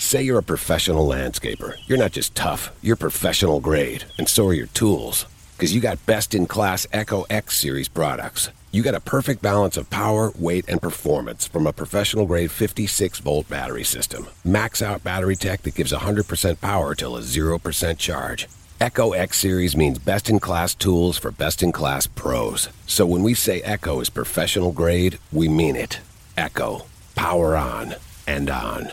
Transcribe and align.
Say 0.00 0.22
you're 0.22 0.38
a 0.38 0.42
professional 0.42 1.06
landscaper. 1.06 1.74
You're 1.86 1.98
not 1.98 2.12
just 2.12 2.34
tough, 2.34 2.72
you're 2.80 2.96
professional 2.96 3.60
grade, 3.60 4.04
and 4.16 4.26
so 4.26 4.46
are 4.46 4.54
your 4.54 4.66
tools. 4.68 5.26
Because 5.54 5.74
you 5.74 5.82
got 5.82 6.04
best 6.06 6.34
in 6.34 6.46
class 6.46 6.86
Echo 6.90 7.26
X 7.28 7.58
Series 7.58 7.86
products. 7.86 8.48
You 8.72 8.82
got 8.82 8.94
a 8.94 9.00
perfect 9.00 9.42
balance 9.42 9.76
of 9.76 9.90
power, 9.90 10.32
weight, 10.38 10.64
and 10.68 10.80
performance 10.80 11.46
from 11.46 11.66
a 11.66 11.72
professional 11.74 12.24
grade 12.24 12.50
56 12.50 13.18
volt 13.18 13.46
battery 13.50 13.84
system. 13.84 14.26
Max 14.42 14.80
out 14.80 15.04
battery 15.04 15.36
tech 15.36 15.62
that 15.62 15.74
gives 15.74 15.92
100% 15.92 16.62
power 16.62 16.94
till 16.94 17.14
a 17.14 17.20
0% 17.20 17.98
charge. 17.98 18.48
Echo 18.80 19.12
X 19.12 19.36
Series 19.36 19.76
means 19.76 19.98
best 19.98 20.30
in 20.30 20.40
class 20.40 20.74
tools 20.74 21.18
for 21.18 21.30
best 21.30 21.62
in 21.62 21.72
class 21.72 22.06
pros. 22.06 22.70
So 22.86 23.04
when 23.04 23.22
we 23.22 23.34
say 23.34 23.60
Echo 23.60 24.00
is 24.00 24.08
professional 24.08 24.72
grade, 24.72 25.18
we 25.30 25.46
mean 25.46 25.76
it. 25.76 26.00
Echo. 26.38 26.86
Power 27.14 27.54
on 27.54 27.96
and 28.26 28.48
on. 28.48 28.92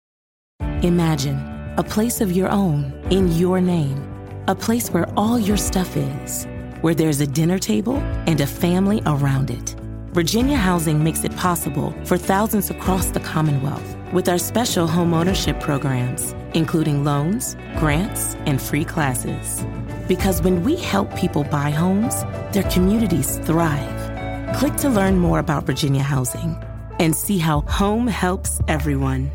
Imagine 0.83 1.37
a 1.77 1.83
place 1.83 2.21
of 2.21 2.31
your 2.31 2.49
own 2.49 2.91
in 3.09 3.31
your 3.33 3.61
name, 3.61 4.03
a 4.47 4.55
place 4.55 4.89
where 4.89 5.07
all 5.17 5.39
your 5.39 5.57
stuff 5.57 5.95
is, 5.95 6.47
where 6.81 6.95
there's 6.95 7.21
a 7.21 7.27
dinner 7.27 7.59
table 7.59 7.97
and 8.27 8.41
a 8.41 8.47
family 8.47 9.01
around 9.05 9.49
it. 9.49 9.75
Virginia 10.13 10.57
Housing 10.57 11.03
makes 11.03 11.23
it 11.23 11.35
possible 11.37 11.93
for 12.03 12.17
thousands 12.17 12.69
across 12.69 13.11
the 13.11 13.19
Commonwealth 13.21 13.95
with 14.11 14.27
our 14.27 14.37
special 14.37 14.87
homeownership 14.87 15.61
programs, 15.61 16.35
including 16.53 17.03
loans, 17.05 17.55
grants, 17.77 18.35
and 18.45 18.61
free 18.61 18.83
classes. 18.83 19.65
Because 20.07 20.41
when 20.41 20.63
we 20.63 20.75
help 20.75 21.15
people 21.15 21.45
buy 21.45 21.69
homes, 21.69 22.23
their 22.51 22.69
communities 22.71 23.37
thrive. 23.39 24.55
Click 24.57 24.75
to 24.77 24.89
learn 24.89 25.17
more 25.17 25.39
about 25.39 25.63
Virginia 25.63 26.03
Housing 26.03 26.61
and 26.99 27.15
see 27.15 27.37
how 27.37 27.61
home 27.61 28.07
helps 28.07 28.59
everyone. 28.67 29.31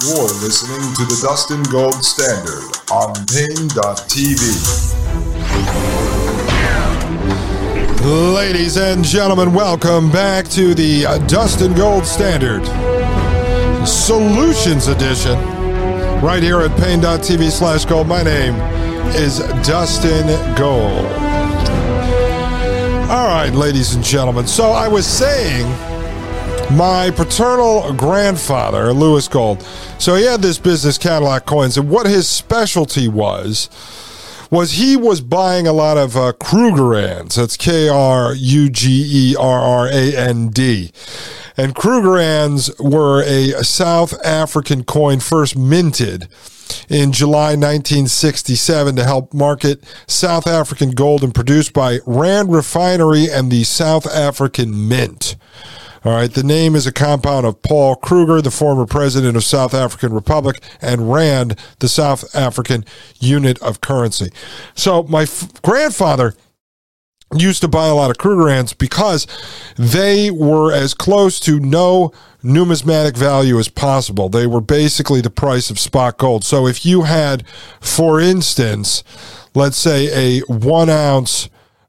You're 0.00 0.22
listening 0.22 0.94
to 0.94 1.04
the 1.06 1.18
Dustin 1.26 1.60
Gold 1.64 2.04
Standard 2.04 2.62
on 2.92 3.14
Paine.tv. 3.26 4.38
Ladies 8.32 8.76
and 8.76 9.02
gentlemen, 9.02 9.52
welcome 9.52 10.12
back 10.12 10.46
to 10.50 10.72
the 10.72 11.02
Dustin 11.26 11.74
Gold 11.74 12.06
Standard 12.06 12.64
Solutions 13.84 14.86
Edition. 14.86 15.36
Right 16.22 16.44
here 16.44 16.60
at 16.60 16.78
Paine.tv 16.78 17.50
slash 17.50 17.84
gold. 17.84 18.06
My 18.06 18.22
name 18.22 18.54
is 19.16 19.40
Dustin 19.66 20.28
Gold. 20.54 21.06
All 23.10 23.26
right, 23.26 23.50
ladies 23.52 23.96
and 23.96 24.04
gentlemen. 24.04 24.46
So 24.46 24.70
I 24.70 24.86
was 24.86 25.08
saying 25.08 25.66
my 26.72 27.10
paternal 27.10 27.92
grandfather, 27.94 28.92
Lewis 28.92 29.28
Gold, 29.28 29.62
so 29.98 30.14
he 30.14 30.24
had 30.24 30.42
this 30.42 30.58
business 30.58 30.98
Cadillac 30.98 31.46
coins, 31.46 31.76
and 31.76 31.88
what 31.88 32.06
his 32.06 32.28
specialty 32.28 33.08
was 33.08 33.68
was 34.50 34.72
he 34.72 34.96
was 34.96 35.20
buying 35.20 35.66
a 35.66 35.72
lot 35.72 35.98
of 35.98 36.16
uh, 36.16 36.32
Krugerrands. 36.40 37.36
That's 37.36 37.56
K 37.56 37.88
R 37.88 38.34
U 38.34 38.70
G 38.70 39.32
E 39.32 39.36
R 39.38 39.60
R 39.60 39.88
A 39.88 40.16
N 40.16 40.48
D. 40.48 40.90
And 41.56 41.74
Krugerrands 41.74 42.70
were 42.80 43.22
a 43.22 43.64
South 43.64 44.14
African 44.24 44.84
coin 44.84 45.20
first 45.20 45.56
minted 45.56 46.28
in 46.88 47.12
July 47.12 47.56
1967 47.56 48.96
to 48.96 49.04
help 49.04 49.34
market 49.34 49.82
South 50.06 50.46
African 50.46 50.92
gold 50.92 51.24
and 51.24 51.34
produced 51.34 51.72
by 51.72 51.98
Rand 52.06 52.52
Refinery 52.52 53.28
and 53.30 53.50
the 53.50 53.64
South 53.64 54.06
African 54.06 54.88
Mint. 54.88 55.36
All 56.04 56.12
right, 56.12 56.32
the 56.32 56.44
name 56.44 56.76
is 56.76 56.86
a 56.86 56.92
compound 56.92 57.44
of 57.44 57.60
Paul 57.62 57.96
Kruger, 57.96 58.40
the 58.40 58.52
former 58.52 58.86
president 58.86 59.36
of 59.36 59.42
South 59.42 59.74
African 59.74 60.12
Republic, 60.12 60.62
and 60.80 61.12
Rand, 61.12 61.58
the 61.80 61.88
South 61.88 62.34
African 62.36 62.84
unit 63.18 63.60
of 63.60 63.80
currency. 63.80 64.30
So 64.74 65.02
my 65.04 65.22
f- 65.22 65.60
grandfather 65.62 66.34
used 67.34 67.60
to 67.62 67.68
buy 67.68 67.88
a 67.88 67.94
lot 67.94 68.10
of 68.10 68.16
Krugerrands 68.16 68.76
because 68.78 69.26
they 69.76 70.30
were 70.30 70.72
as 70.72 70.94
close 70.94 71.40
to 71.40 71.58
no 71.58 72.12
numismatic 72.42 73.16
value 73.16 73.58
as 73.58 73.68
possible. 73.68 74.28
They 74.28 74.46
were 74.46 74.60
basically 74.60 75.20
the 75.20 75.30
price 75.30 75.68
of 75.68 75.78
spot 75.78 76.16
gold. 76.18 76.44
So 76.44 76.66
if 76.66 76.86
you 76.86 77.02
had, 77.02 77.46
for 77.80 78.20
instance, 78.20 79.02
let's 79.54 79.76
say 79.76 80.38
a 80.38 80.40
one 80.46 80.88
ounce 80.88 81.48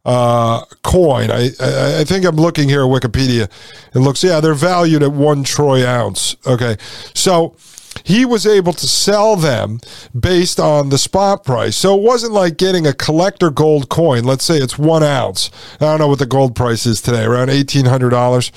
uh, 0.10 0.66
coin. 0.82 1.30
I, 1.30 1.52
I, 1.60 2.00
I 2.02 2.04
think 2.04 2.26
I'm 2.26 2.36
looking 2.36 2.68
here 2.68 2.82
at 2.82 2.90
Wikipedia. 2.90 3.48
It 3.94 4.00
looks 4.00 4.24
yeah 4.24 4.40
they're 4.42 4.56
valued 4.56 5.04
at 5.04 5.12
one 5.12 5.44
troy 5.44 5.86
ounce. 5.86 6.36
Okay, 6.46 6.78
so 7.14 7.56
he 8.04 8.26
was 8.26 8.48
able 8.48 8.74
to 8.74 8.88
sell 8.88 9.36
them 9.36 9.80
based 10.18 10.60
on 10.60 10.90
the 10.90 10.98
spot 10.98 11.44
price. 11.44 11.76
So 11.76 11.98
it 11.98 12.02
wasn't 12.02 12.34
like 12.34 12.58
getting 12.58 12.88
a 12.88 12.94
collector 12.94 13.52
gold 13.52 13.90
coin. 13.90 14.24
Let's 14.24 14.46
say 14.46 14.58
it's 14.58 14.78
one 14.80 15.04
ounce. 15.04 15.52
I 15.76 15.86
don't 15.86 16.00
know 16.00 16.08
what 16.08 16.20
the 16.20 16.26
gold 16.26 16.56
price 16.56 16.86
is 16.86 17.02
today, 17.02 17.26
around 17.26 17.50
eighteen 17.50 17.86
hundred 17.86 18.10
dollars. 18.10 18.52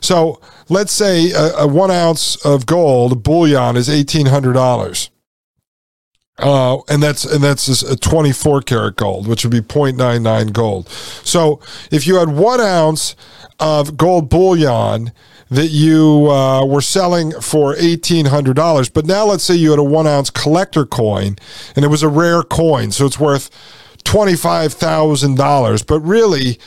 So 0.00 0.40
let's 0.68 0.92
say 0.92 1.32
a, 1.32 1.64
a 1.64 1.66
one 1.66 1.90
ounce 1.90 2.36
of 2.44 2.64
gold 2.64 3.22
bullion 3.22 3.76
is 3.76 3.90
eighteen 3.90 4.26
hundred 4.26 4.54
dollars. 4.54 5.10
Uh, 6.38 6.78
and 6.88 7.02
that's 7.02 7.24
and 7.24 7.42
that's 7.42 7.82
a 7.82 7.96
24 7.96 8.60
karat 8.62 8.96
gold, 8.96 9.26
which 9.26 9.44
would 9.44 9.52
be 9.52 9.60
0.99 9.60 10.52
gold. 10.52 10.88
So 10.88 11.60
if 11.90 12.06
you 12.06 12.16
had 12.16 12.28
one 12.28 12.60
ounce 12.60 13.16
of 13.58 13.96
gold 13.96 14.28
bullion 14.28 15.12
that 15.50 15.68
you 15.68 16.30
uh, 16.30 16.64
were 16.66 16.82
selling 16.82 17.30
for 17.40 17.74
$1,800, 17.74 18.92
but 18.92 19.06
now 19.06 19.24
let's 19.24 19.44
say 19.44 19.54
you 19.54 19.70
had 19.70 19.78
a 19.78 19.84
one 19.84 20.06
ounce 20.06 20.28
collector 20.28 20.84
coin 20.84 21.36
and 21.74 21.84
it 21.84 21.88
was 21.88 22.02
a 22.02 22.08
rare 22.08 22.42
coin, 22.42 22.90
so 22.90 23.06
it's 23.06 23.18
worth 23.18 23.48
$25,000, 24.04 25.86
but 25.86 26.00
really 26.00 26.58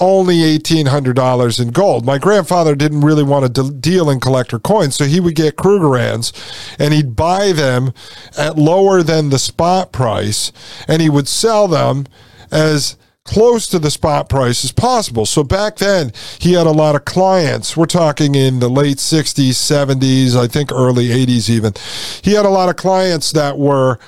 only 0.00 0.36
$1,800 0.36 1.60
in 1.60 1.70
gold. 1.70 2.04
My 2.04 2.18
grandfather 2.18 2.74
didn't 2.74 3.00
really 3.00 3.22
want 3.22 3.54
to 3.54 3.70
deal 3.70 4.10
in 4.10 4.20
collector 4.20 4.58
coins, 4.58 4.96
so 4.96 5.04
he 5.04 5.20
would 5.20 5.34
get 5.34 5.56
Krugerrands 5.56 6.32
and 6.78 6.94
he'd 6.94 7.16
buy 7.16 7.52
them 7.52 7.92
at 8.36 8.56
lower 8.56 9.02
than 9.02 9.30
the 9.30 9.38
spot 9.38 9.92
price 9.92 10.52
and 10.86 11.02
he 11.02 11.10
would 11.10 11.28
sell 11.28 11.68
them 11.68 12.06
as 12.50 12.96
close 13.28 13.66
to 13.66 13.78
the 13.78 13.90
spot 13.90 14.28
price 14.28 14.64
as 14.64 14.72
possible. 14.72 15.26
So 15.26 15.44
back 15.44 15.76
then, 15.76 16.12
he 16.38 16.54
had 16.54 16.66
a 16.66 16.70
lot 16.70 16.96
of 16.96 17.04
clients. 17.04 17.76
We're 17.76 17.84
talking 17.84 18.34
in 18.34 18.60
the 18.60 18.70
late 18.70 18.96
60s, 18.96 19.50
70s, 19.50 20.34
I 20.34 20.46
think 20.46 20.72
early 20.72 21.08
80s 21.08 21.50
even. 21.50 21.74
He 22.22 22.32
had 22.32 22.46
a 22.46 22.50
lot 22.50 22.70
of 22.70 22.76
clients 22.76 23.32
that 23.32 23.58
were 23.58 23.98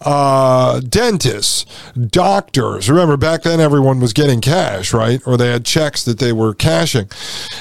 uh, 0.00 0.80
dentists, 0.80 1.66
doctors. 1.94 2.88
Remember, 2.88 3.16
back 3.16 3.42
then 3.42 3.60
everyone 3.60 4.00
was 4.00 4.12
getting 4.12 4.40
cash, 4.40 4.92
right? 4.92 5.20
Or 5.26 5.36
they 5.36 5.50
had 5.50 5.64
checks 5.64 6.04
that 6.04 6.18
they 6.18 6.32
were 6.32 6.54
cashing. 6.54 7.08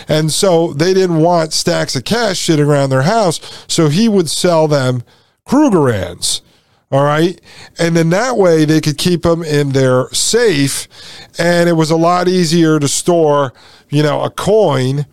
And 0.08 0.32
so 0.32 0.74
they 0.74 0.94
didn't 0.94 1.20
want 1.20 1.54
stacks 1.54 1.96
of 1.96 2.06
cash 2.06 2.40
sitting 2.40 2.66
around 2.66 2.90
their 2.90 3.04
house. 3.04 3.66
So 3.68 3.90
he 3.90 4.08
would 4.08 4.30
sell 4.30 4.68
them 4.68 5.04
Krugerrands. 5.46 6.42
All 6.92 7.04
right. 7.04 7.40
And 7.78 7.96
then 7.96 8.10
that 8.10 8.36
way 8.36 8.66
they 8.66 8.82
could 8.82 8.98
keep 8.98 9.22
them 9.22 9.44
in 9.44 9.70
their 9.70 10.10
safe. 10.10 10.88
And 11.38 11.70
it 11.70 11.74
was 11.74 11.92
a 11.92 11.98
lot 11.98 12.28
easier 12.28 12.80
to 12.80 12.88
store, 12.88 13.54
you 13.90 14.02
know, 14.02 14.24
a 14.24 14.32
coin, 14.32 15.06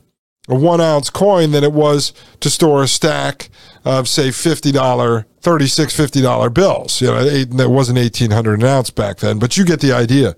a 0.49 0.55
one 0.55 0.81
ounce 0.81 1.11
coin, 1.11 1.51
than 1.51 1.65
it 1.65 1.73
was 1.73 2.15
to 2.41 2.49
store 2.49 2.83
a 2.83 2.89
stack 2.89 3.51
of, 3.87 4.09
say, 4.09 4.29
$50 4.29 5.25
36 5.41 5.95
50 5.97 6.23
dollar 6.23 6.51
bills 6.51 7.01
you 7.01 7.07
know 7.07 7.19
it, 7.19 7.49
it 7.55 7.71
wasn't 7.71 7.97
1800 7.97 8.59
an 8.59 8.67
ounce 8.67 8.91
back 8.91 9.19
then 9.19 9.39
but 9.39 9.57
you 9.57 9.65
get 9.65 9.79
the 9.79 9.93
idea 9.93 10.35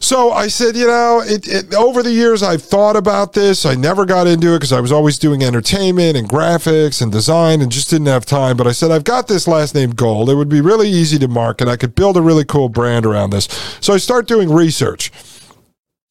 so 0.00 0.30
I 0.30 0.48
said, 0.48 0.76
you 0.76 0.86
know, 0.86 1.22
it, 1.24 1.48
it, 1.48 1.74
over 1.74 2.02
the 2.02 2.12
years 2.12 2.42
I've 2.42 2.62
thought 2.62 2.96
about 2.96 3.32
this. 3.32 3.66
I 3.66 3.74
never 3.74 4.04
got 4.04 4.26
into 4.26 4.54
it 4.54 4.58
because 4.58 4.72
I 4.72 4.80
was 4.80 4.92
always 4.92 5.18
doing 5.18 5.42
entertainment 5.42 6.16
and 6.16 6.28
graphics 6.28 7.02
and 7.02 7.10
design 7.10 7.60
and 7.60 7.70
just 7.70 7.90
didn't 7.90 8.06
have 8.06 8.24
time. 8.24 8.56
But 8.56 8.66
I 8.66 8.72
said, 8.72 8.90
I've 8.90 9.04
got 9.04 9.28
this 9.28 9.48
last 9.48 9.74
name 9.74 9.90
Gold. 9.90 10.30
It 10.30 10.34
would 10.34 10.48
be 10.48 10.60
really 10.60 10.88
easy 10.88 11.18
to 11.18 11.28
market. 11.28 11.68
I 11.68 11.76
could 11.76 11.94
build 11.94 12.16
a 12.16 12.22
really 12.22 12.44
cool 12.44 12.68
brand 12.68 13.04
around 13.04 13.30
this. 13.30 13.46
So 13.80 13.92
I 13.92 13.98
start 13.98 14.28
doing 14.28 14.50
research 14.50 15.10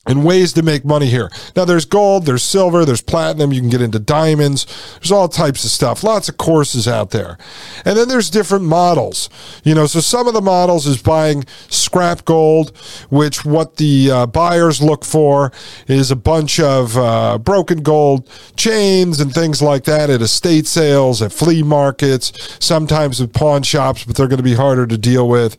and 0.08 0.24
ways 0.24 0.54
to 0.54 0.64
make 0.64 0.86
money 0.86 1.08
here. 1.08 1.30
Now, 1.56 1.66
there's 1.66 1.86
gold, 1.86 2.26
there's 2.26 2.44
silver, 2.44 2.86
there's 2.86 3.02
platinum. 3.02 3.52
You 3.52 3.62
can 3.62 3.70
get 3.70 3.82
into 3.82 4.00
diamonds. 4.00 4.66
There's 4.96 5.12
all 5.12 5.28
types 5.28 5.64
of 5.64 5.72
stuff. 5.72 6.04
Lots 6.04 6.30
of 6.30 6.38
courses 6.38 6.88
out 6.88 7.12
there. 7.12 7.38
And 7.86 7.98
then 7.98 8.08
there's 8.08 8.30
different 8.30 8.66
models. 8.66 9.30
You 9.64 9.76
know, 9.76 9.86
so 9.86 10.00
some 10.00 10.28
of 10.28 10.34
the 10.34 10.42
models 10.42 10.88
is 10.88 11.02
buying 11.02 11.46
scrap 11.70 12.26
gold, 12.26 12.76
which 13.10 13.46
what 13.46 13.78
the 13.78 14.12
uh, 14.12 14.26
buyers 14.28 14.82
look 14.82 15.04
for 15.04 15.52
is 15.88 16.12
a 16.12 16.16
bunch 16.16 16.60
of 16.60 16.98
uh, 16.98 17.38
broken 17.38 17.84
gold 17.84 18.30
chains 18.56 19.20
and 19.20 19.34
things 19.34 19.62
like 19.62 19.84
that 19.86 20.10
at 20.10 20.22
estate 20.22 20.68
sales, 20.68 21.22
at 21.22 21.32
flea 21.32 21.64
markets, 21.64 22.58
sometimes 22.60 23.20
at 23.22 23.34
pawn 23.34 23.64
shops, 23.64 24.04
but 24.04 24.16
they're 24.16 24.28
going 24.28 24.38
to 24.38 24.44
be 24.44 24.56
harder 24.56 24.88
to 24.88 24.98
deal 24.98 25.28
with 25.28 25.58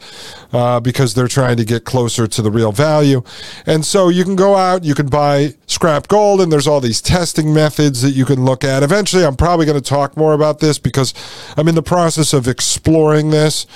uh, 0.52 0.80
because 0.80 1.14
they're 1.14 1.28
trying 1.28 1.56
to 1.56 1.64
get 1.64 1.84
closer 1.84 2.26
to 2.26 2.42
the 2.42 2.50
real 2.50 2.72
value. 2.72 3.22
And 3.66 3.84
so 3.84 4.08
you 4.08 4.24
can 4.24 4.36
go 4.38 4.56
out, 4.56 4.84
you 4.84 4.94
can 4.94 5.08
buy 5.08 5.54
scrap 5.66 6.08
gold, 6.08 6.40
and 6.40 6.50
there's 6.50 6.66
all 6.66 6.80
these 6.80 7.02
testing 7.02 7.52
methods 7.52 8.00
that 8.02 8.12
you 8.12 8.24
can 8.24 8.44
look 8.44 8.64
at. 8.64 8.82
Eventually, 8.82 9.24
I'm 9.24 9.36
probably 9.36 9.66
going 9.66 9.80
to 9.80 9.84
talk 9.86 10.16
more 10.16 10.32
about 10.32 10.60
this 10.60 10.78
because 10.78 11.12
I'm 11.56 11.68
in 11.68 11.74
the 11.74 11.82
process 11.82 12.32
of 12.32 12.48
exploring 12.48 13.30
this 13.30 13.66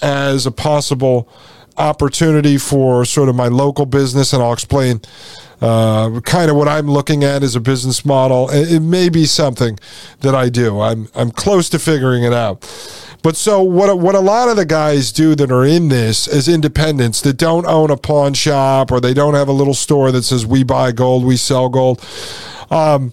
as 0.00 0.46
a 0.46 0.52
possible 0.52 1.28
opportunity 1.76 2.58
for 2.58 3.04
sort 3.04 3.28
of 3.28 3.34
my 3.34 3.48
local 3.48 3.84
business, 3.84 4.32
and 4.32 4.42
I'll 4.42 4.52
explain 4.52 5.00
uh, 5.60 6.20
kind 6.20 6.50
of 6.50 6.56
what 6.56 6.68
I'm 6.68 6.90
looking 6.90 7.24
at 7.24 7.42
as 7.42 7.54
a 7.54 7.60
business 7.60 8.04
model. 8.04 8.48
It 8.50 8.80
may 8.80 9.08
be 9.08 9.26
something 9.26 9.78
that 10.20 10.34
I 10.34 10.48
do. 10.48 10.80
I'm 10.80 11.08
I'm 11.14 11.30
close 11.30 11.68
to 11.70 11.78
figuring 11.78 12.24
it 12.24 12.32
out. 12.32 12.62
But 13.22 13.36
so 13.36 13.62
what 13.62 13.98
what 13.98 14.14
a 14.14 14.20
lot 14.20 14.48
of 14.48 14.56
the 14.56 14.64
guys 14.64 15.12
do 15.12 15.34
that 15.36 15.50
are 15.50 15.64
in 15.64 15.88
this 15.88 16.26
as 16.26 16.48
independents 16.48 17.20
that 17.22 17.36
don't 17.36 17.66
own 17.66 17.90
a 17.90 17.96
pawn 17.96 18.34
shop 18.34 18.90
or 18.90 19.00
they 19.00 19.14
don't 19.14 19.34
have 19.34 19.48
a 19.48 19.52
little 19.52 19.74
store 19.74 20.10
that 20.10 20.22
says 20.22 20.44
we 20.44 20.64
buy 20.64 20.92
gold, 20.92 21.24
we 21.24 21.36
sell 21.36 21.68
gold. 21.68 22.04
Um, 22.70 23.12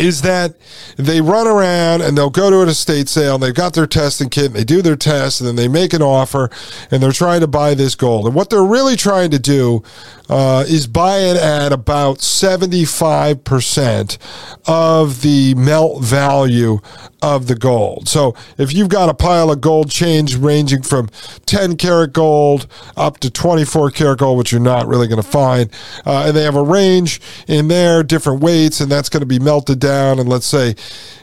is 0.00 0.22
that 0.22 0.54
they 0.96 1.20
run 1.20 1.46
around 1.46 2.00
and 2.00 2.16
they'll 2.16 2.30
go 2.30 2.50
to 2.50 2.62
an 2.62 2.68
estate 2.68 3.08
sale 3.08 3.34
and 3.34 3.42
they've 3.42 3.54
got 3.54 3.74
their 3.74 3.86
testing 3.86 4.30
kit 4.30 4.46
and 4.46 4.54
they 4.54 4.64
do 4.64 4.80
their 4.80 4.96
test 4.96 5.40
and 5.40 5.48
then 5.48 5.56
they 5.56 5.68
make 5.68 5.92
an 5.92 6.00
offer 6.00 6.50
and 6.90 7.02
they're 7.02 7.12
trying 7.12 7.40
to 7.40 7.46
buy 7.46 7.74
this 7.74 7.94
gold. 7.94 8.26
And 8.26 8.34
what 8.34 8.50
they're 8.50 8.64
really 8.64 8.96
trying 8.96 9.30
to 9.30 9.38
do 9.38 9.82
uh, 10.30 10.64
is 10.68 10.86
buying 10.86 11.36
at 11.36 11.72
about 11.72 12.18
75% 12.18 14.18
of 14.66 15.22
the 15.22 15.56
melt 15.56 16.04
value 16.04 16.78
of 17.22 17.48
the 17.48 17.56
gold. 17.56 18.08
So 18.08 18.34
if 18.56 18.72
you've 18.72 18.88
got 18.88 19.08
a 19.08 19.14
pile 19.14 19.50
of 19.50 19.60
gold 19.60 19.90
change 19.90 20.36
ranging 20.36 20.82
from 20.82 21.08
10 21.46 21.76
karat 21.76 22.12
gold 22.12 22.68
up 22.96 23.18
to 23.18 23.30
24 23.30 23.90
karat 23.90 24.20
gold, 24.20 24.38
which 24.38 24.52
you're 24.52 24.60
not 24.60 24.86
really 24.86 25.08
going 25.08 25.20
to 25.20 25.28
find, 25.28 25.70
uh, 26.06 26.24
and 26.26 26.36
they 26.36 26.44
have 26.44 26.56
a 26.56 26.62
range 26.62 27.20
in 27.48 27.68
there, 27.68 28.02
different 28.02 28.40
weights, 28.40 28.80
and 28.80 28.90
that's 28.90 29.08
going 29.08 29.20
to 29.20 29.26
be 29.26 29.38
melted 29.38 29.78
down. 29.80 30.18
And 30.18 30.28
let's 30.28 30.46
say 30.46 30.74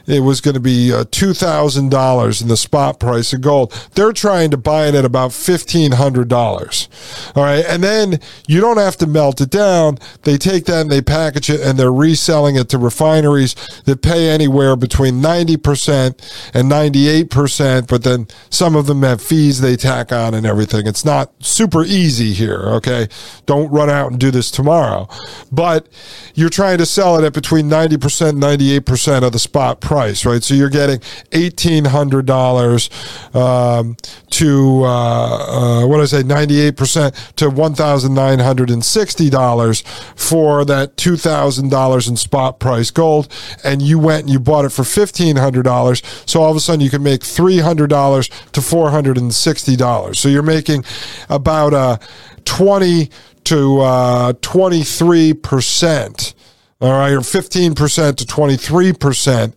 it 0.06 0.20
was 0.20 0.40
going 0.40 0.54
to 0.54 0.60
be 0.60 0.92
uh, 0.92 1.04
$2,000 1.04 2.42
in 2.42 2.48
the 2.48 2.56
spot 2.56 3.00
price 3.00 3.32
of 3.32 3.40
gold. 3.40 3.72
They're 3.94 4.12
trying 4.12 4.50
to 4.50 4.56
buy 4.56 4.88
it 4.88 4.94
at 4.94 5.04
about 5.04 5.32
$1,500. 5.32 7.36
All 7.36 7.42
right. 7.42 7.64
And 7.66 7.82
then 7.82 8.20
you 8.46 8.60
don't 8.60 8.78
have 8.78 8.97
to 8.98 9.06
melt 9.06 9.40
it 9.40 9.50
down. 9.50 9.98
They 10.22 10.36
take 10.36 10.66
that 10.66 10.82
and 10.82 10.90
they 10.90 11.02
package 11.02 11.50
it 11.50 11.60
and 11.60 11.78
they're 11.78 11.92
reselling 11.92 12.56
it 12.56 12.68
to 12.70 12.78
refineries 12.78 13.54
that 13.84 14.02
pay 14.02 14.28
anywhere 14.28 14.76
between 14.76 15.20
90% 15.22 16.52
and 16.54 16.70
98%. 16.70 17.88
But 17.88 18.04
then 18.04 18.28
some 18.50 18.76
of 18.76 18.86
them 18.86 19.02
have 19.02 19.20
fees 19.22 19.60
they 19.60 19.76
tack 19.76 20.12
on 20.12 20.34
and 20.34 20.46
everything. 20.46 20.86
It's 20.86 21.04
not 21.04 21.32
super 21.40 21.84
easy 21.84 22.32
here. 22.32 22.60
Okay. 22.76 23.08
Don't 23.46 23.70
run 23.70 23.90
out 23.90 24.10
and 24.10 24.20
do 24.20 24.30
this 24.30 24.50
tomorrow. 24.50 25.08
But 25.50 25.88
you're 26.34 26.48
trying 26.48 26.78
to 26.78 26.86
sell 26.86 27.18
it 27.18 27.24
at 27.24 27.32
between 27.32 27.68
90% 27.68 28.28
and 28.28 28.42
98% 28.42 29.22
of 29.22 29.32
the 29.32 29.38
spot 29.38 29.80
price 29.80 30.18
right? 30.24 30.42
So 30.42 30.54
you're 30.54 30.70
getting 30.70 31.00
eighteen 31.32 31.84
hundred 31.86 32.26
dollars 32.26 32.90
um, 33.34 33.96
to 34.30 34.82
uh, 34.84 35.82
uh, 35.82 35.86
what 35.86 35.96
did 35.96 36.02
I 36.02 36.06
say, 36.06 36.22
ninety 36.22 36.60
eight 36.60 36.76
percent 36.76 37.14
to 37.36 37.50
one 37.50 37.74
thousand 37.74 38.14
nine 38.14 38.38
hundred 38.38 38.70
and 38.70 38.84
sixty 38.88 39.30
dollars 39.30 39.82
for 40.16 40.64
that 40.64 40.96
two 40.96 41.16
thousand 41.16 41.70
dollars 41.70 42.08
in 42.08 42.16
spot 42.16 42.58
price 42.58 42.90
gold, 42.90 43.28
and 43.62 43.82
you 43.82 43.98
went 43.98 44.22
and 44.22 44.30
you 44.30 44.40
bought 44.40 44.64
it 44.64 44.70
for 44.70 44.84
fifteen 44.84 45.36
hundred 45.36 45.62
dollars. 45.64 46.02
So 46.26 46.42
all 46.42 46.50
of 46.50 46.56
a 46.56 46.60
sudden 46.60 46.80
you 46.80 46.90
can 46.90 47.02
make 47.02 47.22
three 47.22 47.58
hundred 47.58 47.90
dollars 47.90 48.28
to 48.52 48.60
four 48.62 48.90
hundred 48.90 49.18
and 49.18 49.34
sixty 49.34 49.76
dollars. 49.76 50.18
So 50.18 50.28
you're 50.28 50.42
making 50.42 50.84
about 51.28 51.74
a 51.74 52.00
twenty 52.44 53.10
to 53.44 53.80
uh, 53.80 54.32
twenty 54.40 54.82
three 54.82 55.34
percent 55.34 56.34
all 56.80 56.92
right, 56.92 57.12
or 57.12 57.20
15% 57.20 57.74
to 58.16 58.24
23% 58.24 59.52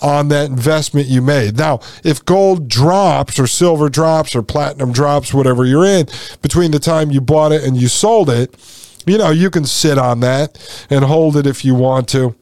on 0.00 0.28
that 0.28 0.48
investment 0.48 1.06
you 1.06 1.20
made. 1.20 1.58
Now, 1.58 1.80
if 2.02 2.24
gold 2.24 2.66
drops 2.66 3.38
or 3.38 3.46
silver 3.46 3.90
drops 3.90 4.34
or 4.34 4.42
platinum 4.42 4.90
drops, 4.90 5.34
whatever 5.34 5.66
you're 5.66 5.84
in, 5.84 6.06
between 6.40 6.70
the 6.70 6.78
time 6.78 7.10
you 7.10 7.20
bought 7.20 7.52
it 7.52 7.62
and 7.62 7.76
you 7.76 7.88
sold 7.88 8.30
it, 8.30 8.56
you 9.06 9.18
know, 9.18 9.30
you 9.30 9.50
can 9.50 9.66
sit 9.66 9.98
on 9.98 10.20
that 10.20 10.86
and 10.88 11.04
hold 11.04 11.36
it 11.36 11.46
if 11.46 11.64
you 11.64 11.74
want 11.74 12.08
to. 12.10 12.34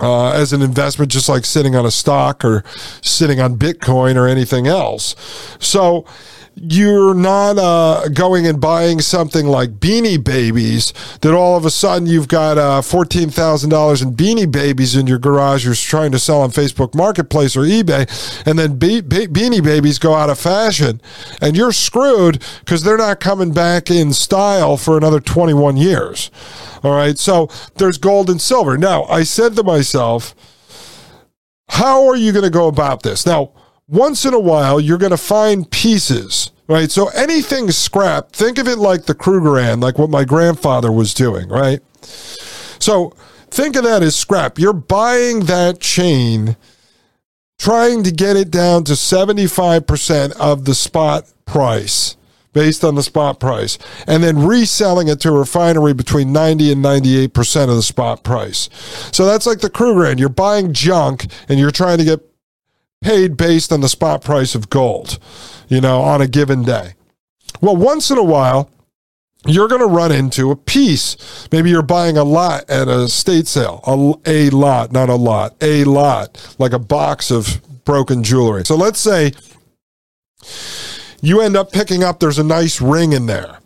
Uh, 0.00 0.32
as 0.32 0.54
an 0.54 0.62
investment, 0.62 1.12
just 1.12 1.28
like 1.28 1.44
sitting 1.44 1.76
on 1.76 1.84
a 1.84 1.90
stock 1.90 2.46
or 2.46 2.64
sitting 3.02 3.40
on 3.40 3.58
Bitcoin 3.58 4.16
or 4.16 4.26
anything 4.26 4.66
else. 4.66 5.14
So, 5.60 6.06
you're 6.54 7.14
not 7.14 7.58
uh, 7.58 8.08
going 8.08 8.46
and 8.46 8.60
buying 8.60 9.00
something 9.00 9.46
like 9.46 9.80
Beanie 9.80 10.22
Babies 10.22 10.92
that 11.20 11.34
all 11.34 11.56
of 11.56 11.64
a 11.64 11.70
sudden 11.70 12.06
you've 12.06 12.28
got 12.28 12.58
uh, 12.58 12.80
$14,000 12.82 14.02
in 14.02 14.14
Beanie 14.14 14.50
Babies 14.50 14.94
in 14.94 15.06
your 15.06 15.18
garage 15.18 15.64
you're 15.64 15.74
trying 15.74 16.12
to 16.12 16.18
sell 16.18 16.42
on 16.42 16.50
Facebook 16.50 16.94
Marketplace 16.94 17.56
or 17.56 17.62
eBay, 17.62 18.06
and 18.46 18.58
then 18.58 18.78
Be- 18.78 19.00
Be- 19.00 19.26
Beanie 19.26 19.62
Babies 19.62 19.98
go 19.98 20.14
out 20.14 20.30
of 20.30 20.38
fashion, 20.38 21.00
and 21.40 21.56
you're 21.56 21.72
screwed 21.72 22.42
because 22.60 22.82
they're 22.82 22.98
not 22.98 23.20
coming 23.20 23.52
back 23.52 23.90
in 23.90 24.12
style 24.12 24.76
for 24.76 24.96
another 24.96 25.20
21 25.20 25.76
years. 25.76 26.30
All 26.82 26.94
right, 26.94 27.18
so 27.18 27.48
there's 27.76 27.98
gold 27.98 28.28
and 28.28 28.40
silver. 28.40 28.76
Now, 28.76 29.04
I 29.04 29.22
said 29.22 29.56
to 29.56 29.62
myself, 29.62 30.34
how 31.68 32.06
are 32.08 32.16
you 32.16 32.32
going 32.32 32.44
to 32.44 32.50
go 32.50 32.68
about 32.68 33.02
this? 33.02 33.24
Now, 33.24 33.52
once 33.88 34.24
in 34.24 34.34
a 34.34 34.40
while, 34.40 34.80
you're 34.80 34.98
going 34.98 35.10
to 35.10 35.16
find 35.16 35.70
pieces, 35.70 36.50
right? 36.68 36.90
So 36.90 37.08
anything 37.08 37.70
scrap, 37.70 38.32
think 38.32 38.58
of 38.58 38.68
it 38.68 38.78
like 38.78 39.04
the 39.04 39.14
Krugerrand, 39.14 39.82
like 39.82 39.98
what 39.98 40.10
my 40.10 40.24
grandfather 40.24 40.90
was 40.90 41.14
doing, 41.14 41.48
right? 41.48 41.80
So 42.02 43.10
think 43.50 43.76
of 43.76 43.84
that 43.84 44.02
as 44.02 44.16
scrap. 44.16 44.58
You're 44.58 44.72
buying 44.72 45.40
that 45.40 45.80
chain, 45.80 46.56
trying 47.58 48.02
to 48.04 48.10
get 48.10 48.36
it 48.36 48.50
down 48.50 48.84
to 48.84 48.92
75% 48.92 50.32
of 50.32 50.64
the 50.64 50.74
spot 50.74 51.32
price 51.44 52.16
based 52.52 52.84
on 52.84 52.94
the 52.94 53.02
spot 53.02 53.40
price, 53.40 53.78
and 54.06 54.22
then 54.22 54.46
reselling 54.46 55.08
it 55.08 55.20
to 55.20 55.30
a 55.30 55.38
refinery 55.38 55.94
between 55.94 56.32
90 56.32 56.72
and 56.72 56.84
98% 56.84 57.68
of 57.68 57.76
the 57.76 57.82
spot 57.82 58.22
price. 58.22 58.68
So 59.10 59.24
that's 59.24 59.46
like 59.46 59.60
the 59.60 59.70
Krugerrand. 59.70 60.18
You're 60.18 60.28
buying 60.28 60.74
junk 60.74 61.26
and 61.48 61.58
you're 61.58 61.70
trying 61.70 61.98
to 61.98 62.04
get 62.04 62.20
paid 63.02 63.36
based 63.36 63.72
on 63.72 63.80
the 63.80 63.88
spot 63.88 64.22
price 64.22 64.54
of 64.54 64.70
gold, 64.70 65.18
you 65.68 65.80
know, 65.80 66.00
on 66.00 66.22
a 66.22 66.26
given 66.26 66.62
day. 66.62 66.94
Well, 67.60 67.76
once 67.76 68.10
in 68.10 68.18
a 68.18 68.24
while, 68.24 68.70
you're 69.46 69.68
going 69.68 69.80
to 69.80 69.86
run 69.86 70.12
into 70.12 70.50
a 70.50 70.56
piece. 70.56 71.48
Maybe 71.50 71.70
you're 71.70 71.82
buying 71.82 72.16
a 72.16 72.24
lot 72.24 72.68
at 72.70 72.88
a 72.88 73.08
state 73.08 73.46
sale, 73.46 73.80
a, 73.86 74.30
a 74.30 74.50
lot, 74.50 74.92
not 74.92 75.08
a 75.08 75.16
lot, 75.16 75.56
a 75.60 75.84
lot, 75.84 76.54
like 76.58 76.72
a 76.72 76.78
box 76.78 77.30
of 77.30 77.60
broken 77.84 78.22
jewelry. 78.22 78.64
So 78.64 78.76
let's 78.76 79.00
say 79.00 79.32
you 81.20 81.40
end 81.40 81.56
up 81.56 81.72
picking 81.72 82.02
up, 82.04 82.20
there's 82.20 82.38
a 82.38 82.44
nice 82.44 82.80
ring 82.80 83.12
in 83.12 83.26
there. 83.26 83.58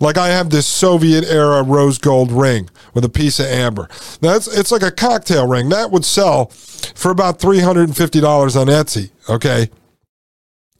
Like 0.00 0.18
I 0.18 0.28
have 0.28 0.50
this 0.50 0.66
Soviet 0.66 1.24
era 1.24 1.62
rose 1.62 1.98
gold 1.98 2.32
ring 2.32 2.68
with 2.94 3.04
a 3.04 3.08
piece 3.08 3.38
of 3.40 3.46
amber. 3.46 3.88
That's 4.20 4.46
it's 4.46 4.72
like 4.72 4.82
a 4.82 4.90
cocktail 4.90 5.46
ring. 5.46 5.68
That 5.68 5.90
would 5.90 6.04
sell 6.04 6.46
for 6.46 7.10
about 7.10 7.38
$350 7.38 8.60
on 8.60 8.66
Etsy, 8.66 9.10
okay? 9.28 9.70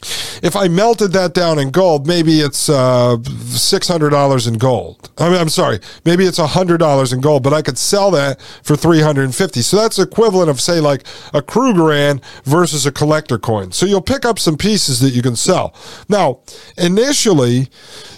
If 0.00 0.54
I 0.54 0.68
melted 0.68 1.12
that 1.12 1.34
down 1.34 1.58
in 1.58 1.70
gold, 1.70 2.06
maybe 2.06 2.40
it's 2.40 2.68
uh, 2.68 3.16
$600 3.16 4.48
in 4.48 4.54
gold. 4.54 5.10
I 5.18 5.28
mean, 5.28 5.40
I'm 5.40 5.48
sorry, 5.48 5.80
maybe 6.04 6.24
it's 6.24 6.38
$100 6.38 7.12
in 7.12 7.20
gold, 7.20 7.42
but 7.42 7.52
I 7.52 7.62
could 7.62 7.76
sell 7.78 8.12
that 8.12 8.40
for 8.62 8.76
350 8.76 9.62
So 9.62 9.76
that's 9.76 9.98
equivalent 9.98 10.50
of, 10.50 10.60
say, 10.60 10.78
like 10.78 11.00
a 11.34 11.42
Krugerrand 11.42 12.22
versus 12.44 12.86
a 12.86 12.92
collector 12.92 13.38
coin. 13.38 13.72
So 13.72 13.86
you'll 13.86 14.00
pick 14.00 14.24
up 14.24 14.38
some 14.38 14.56
pieces 14.56 15.00
that 15.00 15.10
you 15.10 15.22
can 15.22 15.34
sell. 15.34 15.74
Now, 16.08 16.40
initially, 16.76 17.68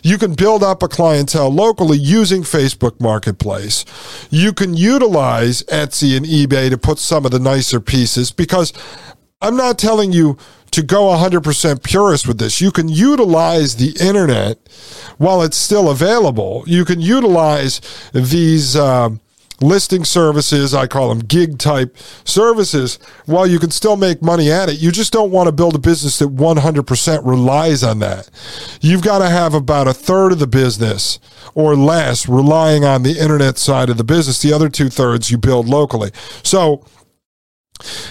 you 0.03 0.19
can 0.19 0.35
build 0.35 0.63
up 0.63 0.83
a 0.83 0.89
clientele 0.89 1.51
locally 1.51 1.97
using 1.97 2.43
Facebook 2.43 3.01
Marketplace. 3.01 3.87
You 4.29 4.53
can 4.53 4.75
utilize 4.75 5.63
Etsy 5.65 6.15
and 6.15 6.27
eBay 6.27 6.69
to 6.69 6.77
put 6.77 6.99
some 6.99 7.25
of 7.25 7.31
the 7.31 7.39
nicer 7.39 7.81
pieces 7.81 8.31
because 8.31 8.75
I'm 9.43 9.57
not 9.57 9.79
telling 9.79 10.13
you 10.13 10.37
to 10.73 10.83
go 10.83 11.05
100% 11.05 11.83
purist 11.83 12.29
with 12.29 12.39
this. 12.39 12.61
You 12.61 12.71
can 12.71 12.89
utilize 12.89 13.77
the 13.77 13.97
internet 14.01 14.59
while 15.19 15.43
it's 15.43 15.57
still 15.57 15.91
available. 15.91 16.65
You 16.67 16.85
can 16.85 17.01
utilize 17.01 17.81
these 18.13 18.77
uh, 18.77 19.11
listing 19.61 20.05
services, 20.05 20.75
I 20.75 20.87
call 20.87 21.09
them 21.11 21.21
gig 21.21 21.59
type 21.59 21.97
services, 22.25 22.99
while 23.27 23.47
you 23.47 23.59
can 23.59 23.71
still 23.71 23.97
make 23.97 24.23
money 24.23 24.51
at 24.51 24.69
it. 24.69 24.81
You 24.81 24.91
just 24.91 25.13
don't 25.13 25.31
want 25.31 25.49
to 25.49 25.53
build 25.53 25.75
a 25.75 25.79
business 25.79 26.19
that 26.19 26.35
100% 26.35 27.27
relies 27.27 27.83
on 27.83 27.99
that. 27.99 28.31
You've 28.81 29.03
got 29.03 29.19
to 29.19 29.29
have 29.29 29.55
about 29.55 29.89
a 29.89 29.95
third 29.95 30.33
of 30.33 30.39
the 30.39 30.47
business 30.47 31.19
or 31.55 31.77
less 31.77 32.29
relying 32.29 32.85
on 32.85 33.03
the 33.03 33.19
internet 33.19 33.59
side 33.59 33.91
of 33.91 33.99
the 33.99 34.05
business. 34.05 34.41
The 34.41 34.53
other 34.53 34.69
two 34.69 34.89
thirds 34.89 35.31
you 35.31 35.39
build 35.39 35.69
locally. 35.69 36.11
So, 36.43 36.85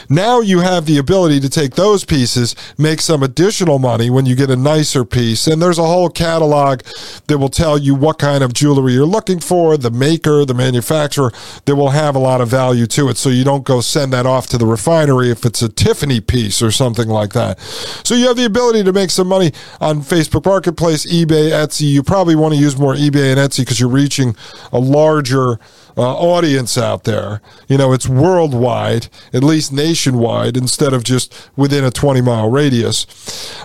now 0.10 0.40
you 0.42 0.60
have 0.60 0.86
the 0.86 0.98
ability 0.98 1.40
to 1.42 1.50
take 1.50 1.76
those 1.76 2.06
pieces, 2.06 2.56
make 2.78 3.02
some 3.02 3.24
additional 3.24 3.80
money 3.80 4.10
when 4.10 4.26
you 4.26 4.36
get 4.36 4.50
a 4.50 4.56
nicer 4.56 5.06
piece. 5.06 5.48
And 5.48 5.62
there's 5.62 5.78
a 5.78 5.86
whole 5.86 6.10
catalog 6.10 6.82
that 7.28 7.38
will 7.38 7.50
tell 7.50 7.78
you 7.78 7.96
what 7.96 8.20
kind 8.20 8.44
of 8.44 8.54
jewelry 8.54 8.94
you're 8.94 9.06
looking 9.06 9.40
for, 9.40 9.78
the 9.78 9.92
maker, 9.92 10.46
the 10.46 10.54
manufacturer, 10.54 11.32
that 11.66 11.76
will 11.76 11.90
have 11.90 12.16
a 12.16 12.20
lot 12.20 12.42
of 12.42 12.48
value 12.48 12.86
to 12.88 13.10
it. 13.10 13.18
So 13.18 13.30
you 13.30 13.44
don't 13.44 13.64
go 13.64 13.82
send 13.82 14.14
that 14.14 14.26
off 14.26 14.48
to 14.48 14.58
the 14.58 14.66
refinery 14.66 15.30
if 15.30 15.46
it's 15.46 15.62
a 15.62 15.70
Tiffany 15.70 16.20
piece 16.22 16.62
or 16.62 16.72
something 16.72 17.08
like 17.08 17.34
that. 17.34 17.60
So 18.04 18.16
you 18.16 18.28
have 18.28 18.38
the 18.38 18.46
ability 18.46 18.84
to 18.84 18.94
make 18.94 19.10
some 19.10 19.28
money 19.28 19.52
on 19.80 20.02
Facebook 20.02 20.46
Marketplace, 20.46 21.06
eBay, 21.06 21.52
Etsy. 21.52 21.90
You 21.90 22.04
probably 22.04 22.36
want 22.36 22.54
to 22.54 22.60
use 22.60 22.78
more 22.78 22.96
eBay 22.96 23.32
and 23.32 23.40
Etsy 23.40 23.60
because 23.60 23.80
you're 23.80 23.90
reaching 23.90 24.36
a 24.72 24.80
larger 24.80 25.60
uh, 26.00 26.16
audience 26.16 26.78
out 26.78 27.04
there. 27.04 27.42
You 27.68 27.78
know, 27.78 27.92
it's 27.92 28.08
worldwide, 28.08 29.10
at 29.34 29.44
least 29.44 29.74
nationwide, 29.74 30.56
instead 30.56 30.94
of 30.94 31.04
just 31.04 31.50
within 31.58 31.84
a 31.84 31.92
20 31.92 32.22
mile 32.22 32.50
radius. 32.50 33.06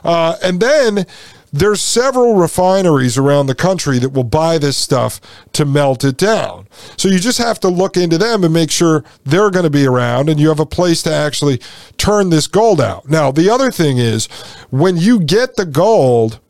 Uh, 0.04 0.36
and 0.42 0.58
then 0.58 1.06
there's 1.52 1.80
several 1.80 2.34
refineries 2.34 3.16
around 3.16 3.46
the 3.46 3.54
country 3.54 4.00
that 4.00 4.08
will 4.08 4.24
buy 4.24 4.58
this 4.58 4.76
stuff 4.76 5.20
to 5.52 5.64
melt 5.64 6.02
it 6.02 6.16
down. 6.16 6.66
So 6.96 7.08
you 7.08 7.20
just 7.20 7.38
have 7.38 7.60
to 7.60 7.68
look 7.68 7.96
into 7.96 8.18
them 8.18 8.42
and 8.42 8.52
make 8.52 8.72
sure 8.72 9.04
they're 9.22 9.52
going 9.52 9.62
to 9.62 9.70
be 9.70 9.86
around 9.86 10.28
and 10.28 10.40
you 10.40 10.48
have 10.48 10.58
a 10.58 10.66
place 10.66 11.04
to 11.04 11.14
actually 11.14 11.60
turn 11.96 12.30
this 12.30 12.48
gold 12.48 12.80
out. 12.80 13.08
Now, 13.08 13.30
the 13.30 13.48
other 13.48 13.70
thing 13.70 13.98
is 13.98 14.26
when 14.70 14.96
you 14.96 15.20
get 15.20 15.54
the 15.54 15.64
gold, 15.64 16.40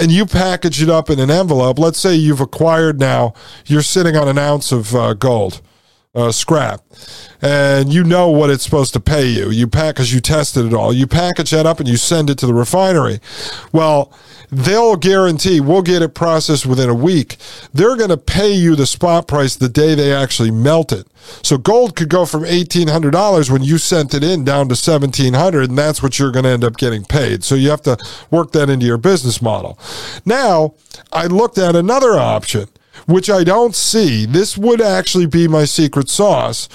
and 0.00 0.10
you 0.10 0.24
package 0.24 0.82
it 0.82 0.88
up 0.88 1.10
in 1.10 1.20
an 1.20 1.30
envelope, 1.30 1.78
let's 1.78 1.98
say 1.98 2.14
you've 2.14 2.40
acquired 2.40 2.98
now, 2.98 3.34
you're 3.66 3.82
sitting 3.82 4.16
on 4.16 4.28
an 4.28 4.38
ounce 4.38 4.72
of 4.72 4.94
uh, 4.94 5.14
gold. 5.14 5.60
Uh, 6.12 6.32
scrap, 6.32 6.80
and 7.40 7.92
you 7.92 8.02
know 8.02 8.30
what 8.30 8.50
it's 8.50 8.64
supposed 8.64 8.92
to 8.92 8.98
pay 8.98 9.28
you. 9.28 9.48
You 9.48 9.68
pack 9.68 9.94
because 9.94 10.12
you 10.12 10.20
tested 10.20 10.66
it 10.66 10.74
all. 10.74 10.92
You 10.92 11.06
package 11.06 11.52
that 11.52 11.66
up 11.66 11.78
and 11.78 11.88
you 11.88 11.96
send 11.96 12.28
it 12.28 12.38
to 12.38 12.48
the 12.48 12.54
refinery. 12.54 13.20
Well, 13.70 14.12
they'll 14.50 14.96
guarantee 14.96 15.60
we'll 15.60 15.82
get 15.82 16.02
it 16.02 16.14
processed 16.14 16.66
within 16.66 16.90
a 16.90 16.94
week. 16.94 17.36
They're 17.72 17.96
going 17.96 18.10
to 18.10 18.16
pay 18.16 18.52
you 18.52 18.74
the 18.74 18.86
spot 18.86 19.28
price 19.28 19.54
the 19.54 19.68
day 19.68 19.94
they 19.94 20.12
actually 20.12 20.50
melt 20.50 20.92
it. 20.92 21.06
So 21.42 21.58
gold 21.58 21.94
could 21.94 22.08
go 22.08 22.26
from 22.26 22.42
$1,800 22.42 23.50
when 23.50 23.62
you 23.62 23.78
sent 23.78 24.14
it 24.14 24.24
in 24.24 24.44
down 24.44 24.68
to 24.68 24.72
1700 24.72 25.68
and 25.68 25.78
that's 25.78 26.02
what 26.02 26.18
you're 26.18 26.32
going 26.32 26.44
to 26.44 26.50
end 26.50 26.64
up 26.64 26.76
getting 26.76 27.04
paid. 27.04 27.44
So 27.44 27.54
you 27.54 27.70
have 27.70 27.82
to 27.82 27.96
work 28.30 28.52
that 28.52 28.68
into 28.68 28.86
your 28.86 28.98
business 28.98 29.40
model. 29.40 29.78
Now, 30.24 30.74
I 31.12 31.26
looked 31.26 31.58
at 31.58 31.76
another 31.76 32.18
option 32.18 32.68
which 33.06 33.30
I 33.30 33.44
don't 33.44 33.74
see. 33.74 34.26
This 34.26 34.56
would 34.56 34.80
actually 34.80 35.26
be 35.26 35.48
my 35.48 35.64
secret 35.64 36.08
sauce, 36.08 36.66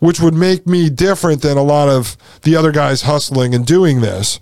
which 0.00 0.20
would 0.20 0.34
make 0.34 0.66
me 0.66 0.90
different 0.90 1.42
than 1.42 1.56
a 1.56 1.62
lot 1.62 1.88
of 1.88 2.16
the 2.42 2.56
other 2.56 2.72
guys 2.72 3.02
hustling 3.02 3.54
and 3.54 3.66
doing 3.66 4.00
this. 4.00 4.40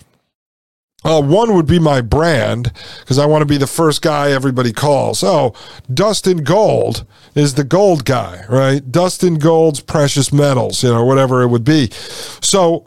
Uh, 1.05 1.21
one 1.21 1.55
would 1.55 1.67
be 1.67 1.79
my 1.79 2.01
brand 2.01 2.73
because 3.01 3.19
I 3.19 3.27
want 3.27 3.43
to 3.43 3.47
be 3.47 3.59
the 3.59 3.67
first 3.67 4.01
guy 4.01 4.31
everybody 4.31 4.73
calls. 4.73 5.23
Oh, 5.23 5.53
Dustin 5.93 6.39
Gold 6.39 7.07
is 7.35 7.55
the 7.55 7.65
gold 7.65 8.07
guy, 8.07 8.45
right? 8.49 8.91
Dustin 8.91 9.35
Gold's 9.35 9.81
precious 9.81 10.33
metals, 10.33 10.83
you 10.83 10.91
know, 10.91 11.05
whatever 11.05 11.43
it 11.43 11.49
would 11.49 11.65
be. 11.65 11.91
So, 11.91 12.87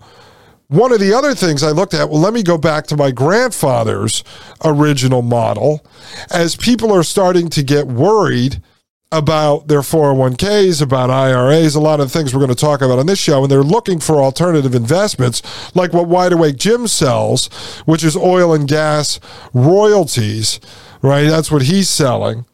one 0.70 0.92
of 0.92 1.00
the 1.00 1.14
other 1.14 1.34
things 1.34 1.64
I 1.64 1.72
looked 1.72 1.94
at, 1.94 2.10
well, 2.10 2.20
let 2.20 2.34
me 2.34 2.44
go 2.44 2.58
back 2.58 2.88
to 2.88 2.98
my 2.98 3.12
grandfather's 3.12 4.24
original 4.66 5.22
model. 5.22 5.86
As 6.30 6.56
people 6.56 6.92
are 6.92 7.04
starting 7.04 7.50
to 7.50 7.64
get 7.64 7.88
worried 7.88 8.62
about 9.10 9.70
their 9.70 9.80
401ks, 9.80 10.82
about 10.82 11.10
IRAs, 11.10 11.76
a 11.76 11.80
lot 11.80 12.02
of 12.02 12.12
things 12.12 12.34
we're 12.34 12.42
going 12.42 12.50
to 12.50 12.56
talk 12.56 12.82
about 12.82 13.00
on 13.00 13.06
this 13.06 13.20
show, 13.20 13.44
and 13.44 13.50
they're 13.52 13.64
looking 13.64 14.02
for 14.02 14.22
alternative 14.22 14.76
investments 14.76 15.42
like 15.74 15.94
what 15.94 16.10
Wide 16.10 16.34
Awake 16.34 16.58
Jim 16.58 16.88
sells, 16.88 17.48
which 17.86 18.04
is 18.04 18.18
oil 18.18 18.54
and 18.54 18.68
gas 18.68 19.22
royalties, 19.54 20.60
right? 21.02 21.24
That's 21.24 21.50
what 21.50 21.64
he's 21.64 21.90
selling. 21.90 22.46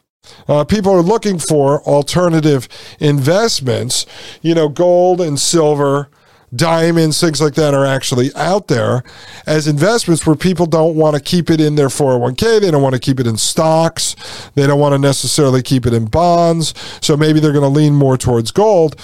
Uh, 0.46 0.64
people 0.64 0.92
are 0.92 1.02
looking 1.02 1.40
for 1.40 1.82
alternative 1.82 2.68
investments, 3.00 4.06
you 4.40 4.54
know, 4.54 4.68
gold 4.68 5.20
and 5.20 5.40
silver 5.40 6.08
diamonds, 6.56 7.20
things 7.20 7.40
like 7.40 7.54
that 7.54 7.74
are 7.74 7.84
actually 7.84 8.34
out 8.34 8.68
there 8.68 9.02
as 9.46 9.66
investments 9.66 10.26
where 10.26 10.36
people 10.36 10.66
don't 10.66 10.96
want 10.96 11.16
to 11.16 11.22
keep 11.22 11.50
it 11.50 11.60
in 11.60 11.74
their 11.74 11.88
401k. 11.88 12.60
They 12.60 12.70
don't 12.70 12.82
want 12.82 12.94
to 12.94 13.00
keep 13.00 13.20
it 13.20 13.26
in 13.26 13.36
stocks. 13.36 14.16
They 14.54 14.66
don't 14.66 14.80
want 14.80 14.92
to 14.92 14.98
necessarily 14.98 15.62
keep 15.62 15.86
it 15.86 15.92
in 15.92 16.06
bonds. 16.06 16.74
So 17.00 17.16
maybe 17.16 17.40
they're 17.40 17.52
going 17.52 17.62
to 17.62 17.68
lean 17.68 17.94
more 17.94 18.16
towards 18.16 18.50
gold. 18.50 18.96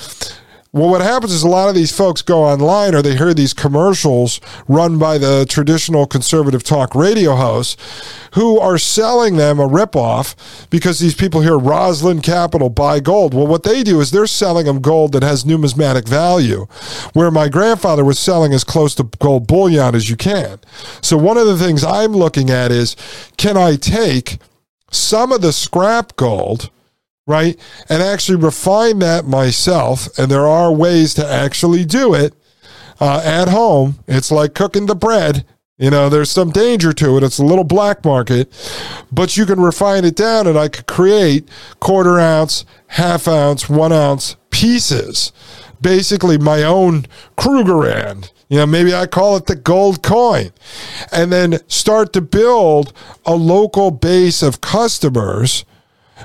Well, 0.72 0.88
what 0.88 1.00
happens 1.00 1.32
is 1.32 1.42
a 1.42 1.48
lot 1.48 1.68
of 1.68 1.74
these 1.74 1.90
folks 1.90 2.22
go 2.22 2.44
online 2.44 2.94
or 2.94 3.02
they 3.02 3.16
hear 3.16 3.34
these 3.34 3.52
commercials 3.52 4.40
run 4.68 5.00
by 5.00 5.18
the 5.18 5.44
traditional 5.48 6.06
conservative 6.06 6.62
talk 6.62 6.94
radio 6.94 7.34
hosts 7.34 7.76
who 8.34 8.56
are 8.60 8.78
selling 8.78 9.36
them 9.36 9.58
a 9.58 9.66
ripoff 9.66 10.68
because 10.70 11.00
these 11.00 11.16
people 11.16 11.40
hear 11.40 11.58
Rosland 11.58 12.22
Capital 12.22 12.70
buy 12.70 13.00
gold. 13.00 13.34
Well, 13.34 13.48
what 13.48 13.64
they 13.64 13.82
do 13.82 14.00
is 14.00 14.12
they're 14.12 14.28
selling 14.28 14.66
them 14.66 14.80
gold 14.80 15.10
that 15.10 15.24
has 15.24 15.44
numismatic 15.44 16.06
value, 16.06 16.66
where 17.14 17.32
my 17.32 17.48
grandfather 17.48 18.04
was 18.04 18.20
selling 18.20 18.52
as 18.52 18.62
close 18.62 18.94
to 18.94 19.10
gold 19.18 19.48
bullion 19.48 19.96
as 19.96 20.08
you 20.08 20.16
can. 20.16 20.60
So, 21.02 21.16
one 21.16 21.36
of 21.36 21.48
the 21.48 21.58
things 21.58 21.82
I'm 21.82 22.12
looking 22.12 22.48
at 22.48 22.70
is 22.70 22.94
can 23.36 23.56
I 23.56 23.74
take 23.74 24.38
some 24.92 25.32
of 25.32 25.40
the 25.40 25.52
scrap 25.52 26.14
gold? 26.14 26.70
Right? 27.30 27.58
And 27.88 28.02
actually 28.02 28.36
refine 28.36 28.98
that 28.98 29.24
myself. 29.24 30.08
And 30.18 30.30
there 30.30 30.46
are 30.46 30.72
ways 30.72 31.14
to 31.14 31.26
actually 31.26 31.84
do 31.84 32.12
it 32.12 32.34
uh, 33.00 33.22
at 33.24 33.48
home. 33.48 34.00
It's 34.06 34.30
like 34.30 34.54
cooking 34.54 34.86
the 34.86 34.94
bread. 34.94 35.46
You 35.78 35.88
know, 35.90 36.10
there's 36.10 36.30
some 36.30 36.50
danger 36.50 36.92
to 36.92 37.16
it. 37.16 37.22
It's 37.22 37.38
a 37.38 37.44
little 37.44 37.64
black 37.64 38.04
market, 38.04 38.52
but 39.10 39.38
you 39.38 39.46
can 39.46 39.60
refine 39.60 40.04
it 40.04 40.14
down 40.14 40.46
and 40.46 40.58
I 40.58 40.68
could 40.68 40.86
create 40.86 41.48
quarter 41.80 42.20
ounce, 42.20 42.66
half 42.88 43.26
ounce, 43.26 43.66
one 43.66 43.92
ounce 43.92 44.36
pieces. 44.50 45.32
Basically, 45.80 46.36
my 46.36 46.62
own 46.64 47.06
Krugerrand. 47.38 48.30
You 48.50 48.58
know, 48.58 48.66
maybe 48.66 48.92
I 48.92 49.06
call 49.06 49.36
it 49.36 49.46
the 49.46 49.56
gold 49.56 50.02
coin. 50.02 50.50
And 51.12 51.32
then 51.32 51.60
start 51.68 52.12
to 52.12 52.20
build 52.20 52.92
a 53.24 53.34
local 53.34 53.90
base 53.90 54.42
of 54.42 54.60
customers 54.60 55.64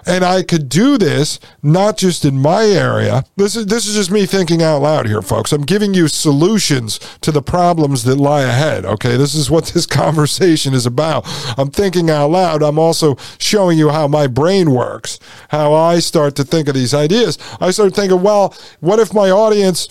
And 0.05 0.23
I 0.23 0.43
could 0.43 0.69
do 0.69 0.97
this 0.97 1.39
not 1.61 1.97
just 1.97 2.25
in 2.25 2.39
my 2.39 2.65
area. 2.65 3.23
This 3.35 3.55
is 3.55 3.67
this 3.67 3.87
is 3.87 3.95
just 3.95 4.11
me 4.11 4.25
thinking 4.25 4.61
out 4.61 4.81
loud 4.81 5.07
here, 5.07 5.21
folks. 5.21 5.51
I'm 5.51 5.63
giving 5.63 5.93
you 5.93 6.07
solutions 6.07 6.99
to 7.21 7.31
the 7.31 7.41
problems 7.41 8.03
that 8.03 8.15
lie 8.15 8.43
ahead. 8.43 8.85
Okay, 8.85 9.17
this 9.17 9.35
is 9.35 9.49
what 9.49 9.65
this 9.73 9.85
conversation 9.85 10.73
is 10.73 10.85
about. 10.85 11.23
I'm 11.57 11.71
thinking 11.71 12.09
out 12.09 12.31
loud. 12.31 12.63
I'm 12.63 12.79
also 12.79 13.15
showing 13.37 13.77
you 13.77 13.89
how 13.89 14.07
my 14.07 14.27
brain 14.27 14.71
works, 14.71 15.19
how 15.49 15.73
I 15.73 15.99
start 15.99 16.35
to 16.35 16.43
think 16.43 16.67
of 16.67 16.75
these 16.75 16.93
ideas. 16.93 17.37
I 17.59 17.71
start 17.71 17.95
thinking, 17.95 18.21
well, 18.21 18.55
what 18.79 18.99
if 18.99 19.13
my 19.13 19.29
audience 19.29 19.87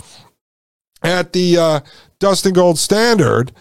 at 1.02 1.32
the 1.32 1.58
uh, 1.58 1.80
Dustin 2.18 2.54
Gold 2.54 2.78
Standard 2.78 3.52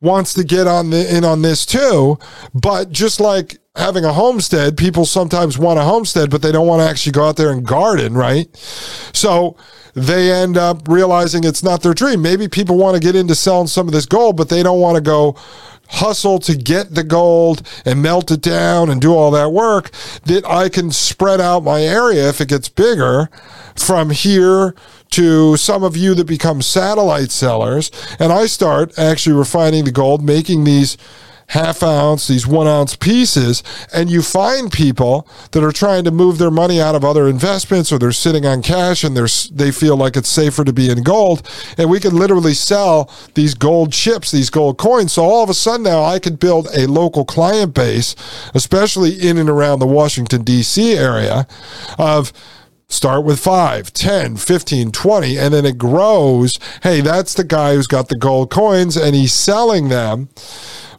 wants 0.00 0.32
to 0.34 0.44
get 0.44 0.66
on 0.66 0.90
the, 0.90 1.16
in 1.16 1.24
on 1.24 1.42
this 1.42 1.66
too, 1.66 2.18
but 2.54 2.90
just 2.90 3.20
like 3.20 3.58
having 3.76 4.04
a 4.04 4.12
homestead, 4.12 4.76
people 4.76 5.04
sometimes 5.04 5.58
want 5.58 5.80
a 5.80 5.82
homestead, 5.82 6.30
but 6.30 6.42
they 6.42 6.52
don't 6.52 6.66
want 6.66 6.80
to 6.80 6.88
actually 6.88 7.10
go 7.10 7.28
out 7.28 7.36
there 7.36 7.50
and 7.50 7.66
garden, 7.66 8.14
right? 8.14 8.54
So 9.12 9.56
they 9.94 10.30
end 10.30 10.56
up 10.56 10.86
realizing 10.86 11.42
it's 11.42 11.62
not 11.62 11.82
their 11.82 11.94
dream. 11.94 12.22
Maybe 12.22 12.46
people 12.46 12.76
want 12.76 12.94
to 12.94 13.00
get 13.00 13.16
into 13.16 13.34
selling 13.34 13.66
some 13.66 13.88
of 13.88 13.92
this 13.92 14.06
gold, 14.06 14.36
but 14.36 14.48
they 14.48 14.62
don't 14.62 14.80
want 14.80 14.94
to 14.96 15.00
go 15.00 15.36
hustle 15.88 16.38
to 16.38 16.56
get 16.56 16.94
the 16.94 17.04
gold 17.04 17.66
and 17.84 18.00
melt 18.00 18.30
it 18.30 18.40
down 18.40 18.90
and 18.90 19.00
do 19.00 19.12
all 19.14 19.30
that 19.32 19.52
work 19.52 19.90
that 20.24 20.44
I 20.46 20.68
can 20.68 20.90
spread 20.90 21.40
out 21.40 21.62
my 21.62 21.82
area 21.82 22.28
if 22.28 22.40
it 22.40 22.48
gets 22.48 22.68
bigger 22.68 23.28
from 23.76 24.10
here 24.10 24.74
to 25.10 25.56
some 25.56 25.84
of 25.84 25.96
you 25.96 26.14
that 26.14 26.24
become 26.24 26.62
satellite 26.62 27.30
sellers 27.30 27.90
and 28.18 28.32
I 28.32 28.46
start 28.46 28.98
actually 28.98 29.36
refining 29.36 29.84
the 29.84 29.92
gold 29.92 30.24
making 30.24 30.64
these 30.64 30.96
half 31.48 31.82
ounce, 31.82 32.26
these 32.28 32.46
one 32.46 32.66
ounce 32.66 32.96
pieces, 32.96 33.62
and 33.92 34.10
you 34.10 34.22
find 34.22 34.72
people 34.72 35.28
that 35.52 35.62
are 35.62 35.72
trying 35.72 36.04
to 36.04 36.10
move 36.10 36.38
their 36.38 36.50
money 36.50 36.80
out 36.80 36.94
of 36.94 37.04
other 37.04 37.28
investments 37.28 37.92
or 37.92 37.98
they're 37.98 38.12
sitting 38.12 38.46
on 38.46 38.62
cash 38.62 39.04
and 39.04 39.16
they're, 39.16 39.28
they 39.52 39.70
feel 39.70 39.96
like 39.96 40.16
it's 40.16 40.28
safer 40.28 40.64
to 40.64 40.72
be 40.72 40.90
in 40.90 41.02
gold. 41.02 41.48
And 41.78 41.90
we 41.90 42.00
can 42.00 42.16
literally 42.16 42.54
sell 42.54 43.10
these 43.34 43.54
gold 43.54 43.92
chips, 43.92 44.30
these 44.30 44.50
gold 44.50 44.78
coins. 44.78 45.12
So 45.12 45.22
all 45.22 45.42
of 45.42 45.50
a 45.50 45.54
sudden 45.54 45.84
now 45.84 46.02
I 46.02 46.18
could 46.18 46.38
build 46.38 46.68
a 46.74 46.86
local 46.86 47.24
client 47.24 47.74
base, 47.74 48.16
especially 48.54 49.12
in 49.14 49.38
and 49.38 49.50
around 49.50 49.78
the 49.78 49.86
Washington, 49.86 50.42
D.C. 50.42 50.94
area 50.94 51.46
of 51.98 52.32
start 52.88 53.24
with 53.24 53.40
5 53.40 53.92
10 53.92 54.36
15 54.36 54.92
20 54.92 55.38
and 55.38 55.54
then 55.54 55.64
it 55.64 55.78
grows 55.78 56.58
hey 56.82 57.00
that's 57.00 57.34
the 57.34 57.42
guy 57.42 57.74
who's 57.74 57.86
got 57.86 58.08
the 58.08 58.16
gold 58.16 58.50
coins 58.50 58.96
and 58.96 59.16
he's 59.16 59.32
selling 59.32 59.88
them 59.88 60.28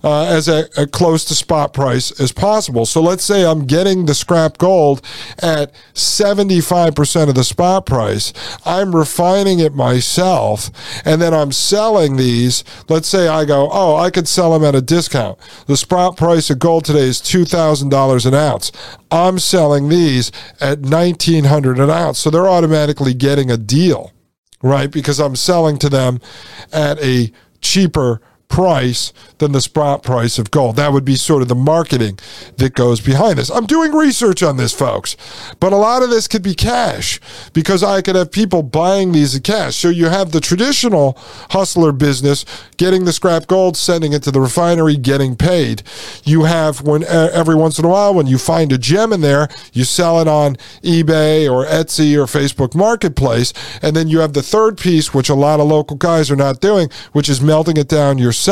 uh, 0.04 0.26
as 0.26 0.48
a, 0.48 0.68
a, 0.78 0.88
close 0.88 1.26
to 1.26 1.36
spot 1.36 1.74
price 1.74 2.18
as 2.20 2.32
possible. 2.32 2.86
So 2.86 3.02
let's 3.02 3.24
say 3.24 3.46
I'm 3.46 3.66
getting 3.66 4.06
the 4.06 4.16
scrap 4.16 4.58
gold 4.58 5.02
at 5.42 5.74
75% 5.94 7.30
of 7.30 7.36
the 7.36 7.44
spot 7.44 7.86
price. 7.86 8.34
I'm 8.66 8.96
refining 8.96 9.60
it 9.60 9.74
myself 9.74 10.70
and 11.06 11.22
then 11.22 11.34
I'm 11.34 11.52
selling 11.52 12.18
these. 12.18 12.64
Let's 12.90 13.08
say 13.08 13.28
I 13.28 13.46
go, 13.46 13.70
oh, 13.72 13.96
I 13.96 14.10
could 14.10 14.28
sell 14.28 14.54
them 14.54 14.64
at 14.64 14.76
a 14.76 14.82
discount. 14.82 15.40
The 15.68 15.78
spot 15.78 16.18
price 16.18 16.50
of 16.50 16.60
gold 16.60 16.86
today 16.86 17.08
is 17.08 17.22
$2,000 17.22 18.26
an 18.26 18.34
ounce. 18.34 18.72
I'm 19.12 19.40
selling 19.40 19.90
these 19.90 20.32
at 20.60 20.80
1900 20.80 21.80
an 21.80 21.90
ounce. 21.90 22.20
So 22.20 22.30
they're 22.30 22.48
automatically 22.48 23.14
getting 23.14 23.50
a 23.52 23.58
deal, 23.58 24.12
right? 24.62 24.92
Because 24.92 25.20
I'm 25.20 25.36
selling 25.36 25.78
to 25.80 25.90
them 25.90 26.20
at 26.74 27.02
a 27.02 27.32
cheaper 27.62 28.22
price 28.56 29.12
than 29.40 29.52
the 29.52 29.60
spot 29.60 30.02
price 30.02 30.40
of 30.40 30.50
gold. 30.50 30.78
That 30.78 30.94
would 30.94 31.04
be 31.04 31.18
sort 31.18 31.42
of 31.42 31.50
the 31.50 31.56
marketing 31.56 32.18
that 32.56 32.74
goes 32.74 33.02
behind 33.02 33.38
this. 33.38 33.50
I'm 33.50 33.66
doing 33.66 33.92
research 33.92 34.42
on 34.42 34.56
this, 34.56 34.72
folks, 34.72 35.18
but 35.60 35.74
a 35.74 35.76
lot 35.76 36.04
of 36.04 36.10
this 36.10 36.26
could 36.30 36.42
be 36.42 36.56
cash 36.56 37.20
because 37.52 37.84
I 37.84 38.02
could 38.02 38.16
have 38.16 38.32
people 38.32 38.64
buying 38.64 39.12
these 39.12 39.36
in 39.36 39.42
cash. 39.42 39.76
So 39.76 39.90
you 39.90 40.06
have 40.06 40.32
the 40.32 40.40
traditional 40.40 41.18
hustler 41.50 41.92
business 41.92 42.46
getting 42.78 43.04
the 43.04 43.12
scrap 43.12 43.48
gold, 43.48 43.76
sending 43.76 44.14
it 44.14 44.24
to 44.24 44.32
the 44.32 44.40
refinery, 44.40 44.96
getting 44.96 45.36
paid. 45.36 45.84
You 46.24 46.44
have 46.44 46.82
when 46.82 47.04
every 47.04 47.56
once 47.56 47.78
in 47.78 47.84
a 47.84 47.90
while 47.90 48.14
when 48.14 48.26
you 48.26 48.38
find 48.38 48.72
a 48.72 48.78
gem 48.78 49.12
in 49.12 49.20
there, 49.20 49.50
you 49.74 49.84
sell 49.84 50.22
it 50.22 50.30
on 50.30 50.56
eBay 50.82 51.52
or 51.52 51.66
Etsy 51.66 52.16
or 52.16 52.24
Facebook 52.24 52.74
Marketplace, 52.74 53.52
and 53.82 53.98
then 53.98 54.08
you 54.08 54.20
have 54.20 54.32
the 54.32 54.42
third 54.42 54.78
piece, 54.78 55.14
which 55.14 55.28
a 55.28 55.36
lot 55.36 55.60
of 55.60 55.68
local 55.68 55.98
guys 55.98 56.32
are 56.32 56.38
not 56.38 56.62
doing, 56.62 56.90
which 57.12 57.28
is 57.28 57.42
melting 57.42 57.76
it 57.76 57.90
down 57.90 58.18
yourself 58.18 58.45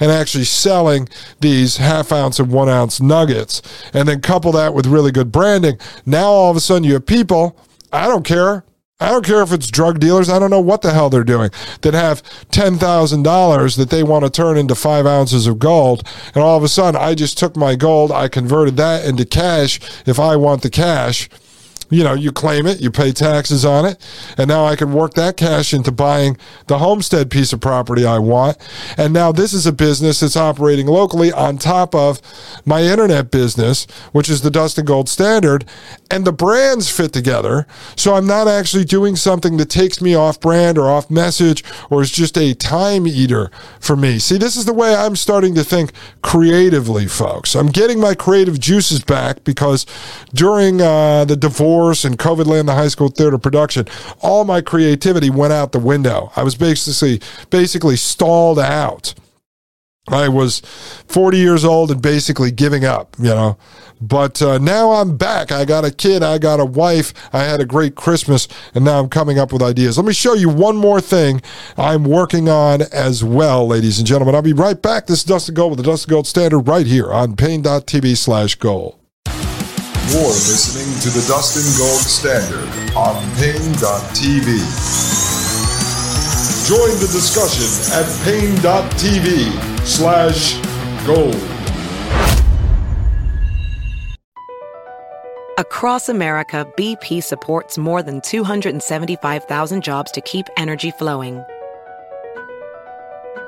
and 0.00 0.10
actually 0.10 0.44
selling 0.44 1.08
these 1.40 1.76
half 1.76 2.12
ounce 2.12 2.38
and 2.38 2.50
one 2.50 2.68
ounce 2.68 3.00
nuggets. 3.00 3.62
And 3.92 4.08
then 4.08 4.20
couple 4.20 4.52
that 4.52 4.74
with 4.74 4.86
really 4.86 5.12
good 5.12 5.32
branding. 5.32 5.78
Now 6.06 6.26
all 6.26 6.50
of 6.50 6.56
a 6.56 6.60
sudden 6.60 6.84
you 6.84 6.94
have 6.94 7.06
people, 7.06 7.58
I 7.92 8.06
don't 8.06 8.24
care. 8.24 8.64
I 9.00 9.10
don't 9.10 9.26
care 9.26 9.42
if 9.42 9.52
it's 9.52 9.70
drug 9.70 9.98
dealers. 9.98 10.28
I 10.30 10.38
don't 10.38 10.50
know 10.50 10.60
what 10.60 10.82
the 10.82 10.92
hell 10.92 11.10
they're 11.10 11.24
doing 11.24 11.50
that 11.82 11.94
have 11.94 12.22
$10,000 12.52 13.76
that 13.76 13.90
they 13.90 14.02
want 14.02 14.24
to 14.24 14.30
turn 14.30 14.56
into 14.56 14.74
five 14.74 15.04
ounces 15.04 15.46
of 15.46 15.58
gold. 15.58 16.08
And 16.34 16.42
all 16.42 16.56
of 16.56 16.62
a 16.62 16.68
sudden, 16.68 17.00
I 17.00 17.14
just 17.14 17.36
took 17.36 17.56
my 17.56 17.74
gold, 17.74 18.12
I 18.12 18.28
converted 18.28 18.76
that 18.76 19.04
into 19.04 19.24
cash 19.24 19.80
if 20.06 20.18
I 20.20 20.36
want 20.36 20.62
the 20.62 20.70
cash 20.70 21.28
you 21.90 22.04
know, 22.04 22.14
you 22.14 22.32
claim 22.32 22.66
it, 22.66 22.80
you 22.80 22.90
pay 22.90 23.12
taxes 23.12 23.64
on 23.64 23.84
it, 23.84 23.98
and 24.36 24.48
now 24.48 24.64
I 24.64 24.76
can 24.76 24.92
work 24.92 25.14
that 25.14 25.36
cash 25.36 25.72
into 25.72 25.92
buying 25.92 26.36
the 26.66 26.78
homestead 26.78 27.30
piece 27.30 27.52
of 27.52 27.60
property 27.60 28.04
I 28.04 28.18
want. 28.18 28.56
And 28.96 29.12
now 29.12 29.32
this 29.32 29.52
is 29.52 29.66
a 29.66 29.72
business 29.72 30.20
that's 30.20 30.36
operating 30.36 30.86
locally 30.86 31.32
on 31.32 31.58
top 31.58 31.94
of 31.94 32.20
my 32.64 32.82
internet 32.82 33.30
business, 33.30 33.86
which 34.12 34.28
is 34.28 34.42
the 34.42 34.50
Dustin 34.50 34.84
Gold 34.84 35.08
Standard, 35.08 35.64
and 36.10 36.24
the 36.24 36.32
brands 36.32 36.90
fit 36.90 37.12
together. 37.12 37.66
So 37.96 38.14
I'm 38.14 38.26
not 38.26 38.48
actually 38.48 38.84
doing 38.84 39.16
something 39.16 39.56
that 39.58 39.70
takes 39.70 40.00
me 40.00 40.14
off 40.14 40.40
brand 40.40 40.78
or 40.78 40.88
off 40.88 41.10
message 41.10 41.64
or 41.90 42.02
is 42.02 42.10
just 42.10 42.36
a 42.38 42.54
time 42.54 43.06
eater 43.06 43.50
for 43.80 43.96
me. 43.96 44.18
See, 44.18 44.38
this 44.38 44.56
is 44.56 44.64
the 44.64 44.72
way 44.72 44.94
I'm 44.94 45.16
starting 45.16 45.54
to 45.54 45.64
think 45.64 45.92
creatively, 46.22 47.06
folks. 47.06 47.54
I'm 47.54 47.68
getting 47.68 48.00
my 48.00 48.14
creative 48.14 48.58
juices 48.58 49.02
back 49.04 49.44
because 49.44 49.86
during 50.32 50.80
uh, 50.80 51.24
the 51.24 51.36
divorce, 51.36 51.73
course 51.74 52.04
and 52.04 52.16
COVID 52.16 52.46
land 52.46 52.68
the 52.68 52.74
high 52.74 52.86
school 52.86 53.08
theater 53.08 53.36
production, 53.36 53.86
all 54.20 54.44
my 54.44 54.60
creativity 54.60 55.28
went 55.28 55.52
out 55.52 55.72
the 55.72 55.80
window. 55.80 56.30
I 56.36 56.44
was 56.44 56.54
basically 56.54 57.20
basically 57.50 57.96
stalled 57.96 58.60
out. 58.60 59.12
I 60.06 60.28
was 60.28 60.60
40 61.08 61.38
years 61.38 61.64
old 61.64 61.90
and 61.90 62.00
basically 62.00 62.52
giving 62.52 62.84
up, 62.84 63.16
you 63.18 63.30
know. 63.30 63.56
But 64.00 64.40
uh, 64.40 64.58
now 64.58 64.92
I'm 64.92 65.16
back. 65.16 65.50
I 65.50 65.64
got 65.64 65.84
a 65.84 65.90
kid, 65.90 66.22
I 66.22 66.38
got 66.38 66.60
a 66.60 66.64
wife, 66.64 67.12
I 67.32 67.42
had 67.42 67.60
a 67.60 67.64
great 67.64 67.96
Christmas, 67.96 68.46
and 68.74 68.84
now 68.84 69.00
I'm 69.00 69.08
coming 69.08 69.38
up 69.38 69.52
with 69.52 69.62
ideas. 69.62 69.96
Let 69.96 70.06
me 70.06 70.12
show 70.12 70.34
you 70.34 70.50
one 70.50 70.76
more 70.76 71.00
thing 71.00 71.42
I'm 71.76 72.04
working 72.04 72.48
on 72.48 72.82
as 72.82 73.24
well, 73.24 73.66
ladies 73.66 73.98
and 73.98 74.06
gentlemen. 74.06 74.36
I'll 74.36 74.42
be 74.42 74.52
right 74.52 74.80
back. 74.80 75.06
This 75.06 75.18
is 75.18 75.24
Dustin 75.24 75.54
Gold 75.56 75.72
with 75.72 75.78
the 75.78 75.90
Dustin 75.90 76.10
Gold 76.10 76.28
Standard 76.28 76.68
right 76.68 76.86
here 76.86 77.10
on 77.10 77.34
Paine.tv 77.34 78.16
slash 78.16 78.54
gold. 78.56 79.03
You're 80.12 80.28
listening 80.28 81.00
to 81.00 81.08
the 81.08 81.24
Dustin 81.26 81.64
Gold 81.78 82.02
Standard 82.02 82.68
on 82.94 83.16
Paine.tv. 83.36 84.46
Join 86.68 87.00
the 87.00 87.08
discussion 87.10 87.70
at 87.94 88.06
Paine.tv 88.22 89.86
slash 89.86 90.60
gold. 91.06 91.34
Across 95.56 96.10
America, 96.10 96.70
BP 96.76 97.22
supports 97.22 97.78
more 97.78 98.02
than 98.02 98.20
275,000 98.20 99.82
jobs 99.82 100.10
to 100.12 100.20
keep 100.20 100.46
energy 100.58 100.90
flowing. 100.90 101.42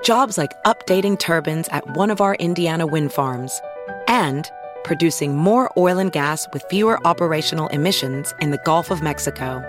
Jobs 0.02 0.38
like 0.38 0.52
updating 0.64 1.18
turbines 1.18 1.68
at 1.68 1.86
one 1.96 2.10
of 2.10 2.22
our 2.22 2.34
Indiana 2.36 2.86
wind 2.86 3.12
farms 3.12 3.60
and 4.08 4.50
producing 4.86 5.36
more 5.36 5.68
oil 5.76 5.98
and 5.98 6.12
gas 6.12 6.46
with 6.52 6.62
fewer 6.70 7.04
operational 7.04 7.66
emissions 7.68 8.32
in 8.40 8.52
the 8.52 8.60
Gulf 8.64 8.92
of 8.92 9.02
Mexico. 9.02 9.60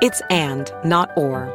It's 0.00 0.22
and, 0.30 0.72
not 0.86 1.10
or. 1.18 1.50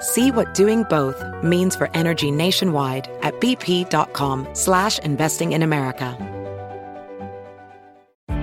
See 0.00 0.32
what 0.32 0.52
doing 0.52 0.82
both 0.90 1.22
means 1.44 1.76
for 1.76 1.88
energy 1.94 2.32
nationwide 2.32 3.08
at 3.22 3.34
bp.com 3.34 4.48
slash 4.52 4.98
investing 4.98 5.52
in 5.52 5.62
America. 5.62 6.16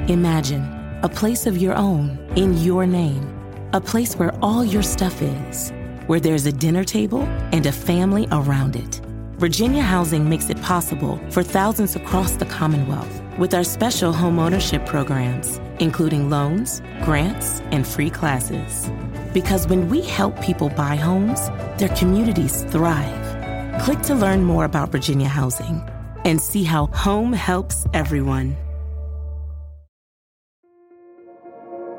Imagine 0.07 0.63
a 1.03 1.09
place 1.09 1.45
of 1.45 1.57
your 1.57 1.75
own 1.75 2.17
in 2.37 2.57
your 2.59 2.87
name. 2.87 3.27
A 3.73 3.81
place 3.81 4.15
where 4.15 4.33
all 4.41 4.63
your 4.63 4.83
stuff 4.83 5.21
is. 5.21 5.73
Where 6.07 6.21
there's 6.21 6.45
a 6.45 6.51
dinner 6.53 6.85
table 6.85 7.23
and 7.51 7.65
a 7.65 7.73
family 7.73 8.25
around 8.31 8.77
it. 8.77 9.01
Virginia 9.37 9.81
Housing 9.81 10.29
makes 10.29 10.49
it 10.49 10.61
possible 10.61 11.19
for 11.29 11.43
thousands 11.43 11.97
across 11.97 12.37
the 12.37 12.45
Commonwealth 12.45 13.21
with 13.37 13.53
our 13.53 13.63
special 13.63 14.13
homeownership 14.13 14.85
programs, 14.85 15.59
including 15.79 16.29
loans, 16.29 16.81
grants, 17.03 17.61
and 17.71 17.87
free 17.87 18.09
classes. 18.09 18.89
Because 19.33 19.67
when 19.67 19.89
we 19.89 20.01
help 20.01 20.41
people 20.41 20.69
buy 20.69 20.95
homes, 20.95 21.49
their 21.77 21.89
communities 21.89 22.63
thrive. 22.65 23.81
Click 23.81 24.01
to 24.03 24.15
learn 24.15 24.43
more 24.43 24.65
about 24.65 24.91
Virginia 24.91 25.27
Housing 25.27 25.81
and 26.23 26.41
see 26.41 26.63
how 26.63 26.87
home 26.87 27.33
helps 27.33 27.85
everyone. 27.93 28.55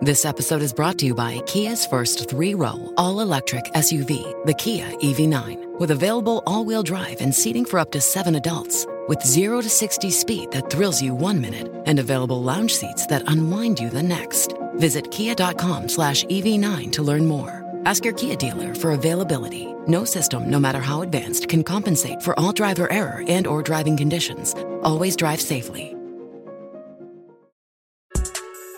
This 0.03 0.25
episode 0.25 0.63
is 0.63 0.73
brought 0.73 0.99
to 0.99 1.07
you 1.07 1.15
by 1.15 1.41
Kia's 1.47 1.87
first 1.87 2.29
three 2.29 2.55
row, 2.55 2.93
all 2.97 3.21
electric 3.21 3.65
SUV, 3.73 4.45
the 4.45 4.55
Kia 4.55 4.87
EV9, 4.87 5.79
with 5.79 5.91
available 5.91 6.43
all 6.47 6.65
wheel 6.65 6.83
drive 6.83 7.21
and 7.21 7.35
seating 7.35 7.65
for 7.65 7.79
up 7.79 7.93
to 7.93 8.01
seven 8.01 8.35
adults. 8.35 8.87
With 9.09 9.23
0 9.23 9.61
to 9.61 9.69
60 9.69 10.11
speed 10.11 10.51
that 10.51 10.69
thrills 10.69 11.01
you 11.01 11.15
one 11.15 11.41
minute 11.41 11.73
and 11.87 11.99
available 11.99 12.43
lounge 12.43 12.75
seats 12.75 13.07
that 13.07 13.23
unwind 13.29 13.79
you 13.79 13.89
the 13.89 14.03
next. 14.03 14.55
Visit 14.75 15.11
kia.com 15.11 15.89
slash 15.89 16.25
EV9 16.25 16.91
to 16.93 17.03
learn 17.03 17.27
more. 17.27 17.65
Ask 17.85 18.05
your 18.05 18.15
Kia 18.15 18.35
dealer 18.35 18.75
for 18.75 18.93
availability. 18.93 19.73
No 19.87 20.05
system, 20.05 20.51
no 20.51 20.59
matter 20.59 20.81
how 20.81 21.03
advanced, 21.03 21.49
can 21.49 21.63
compensate 21.63 22.21
for 22.21 22.39
all 22.39 22.53
driver 22.53 22.91
error 22.93 23.23
and 23.29 23.47
or 23.47 23.63
driving 23.63 23.97
conditions. 23.97 24.55
Always 24.83 25.15
drive 25.15 25.41
safely. 25.41 25.95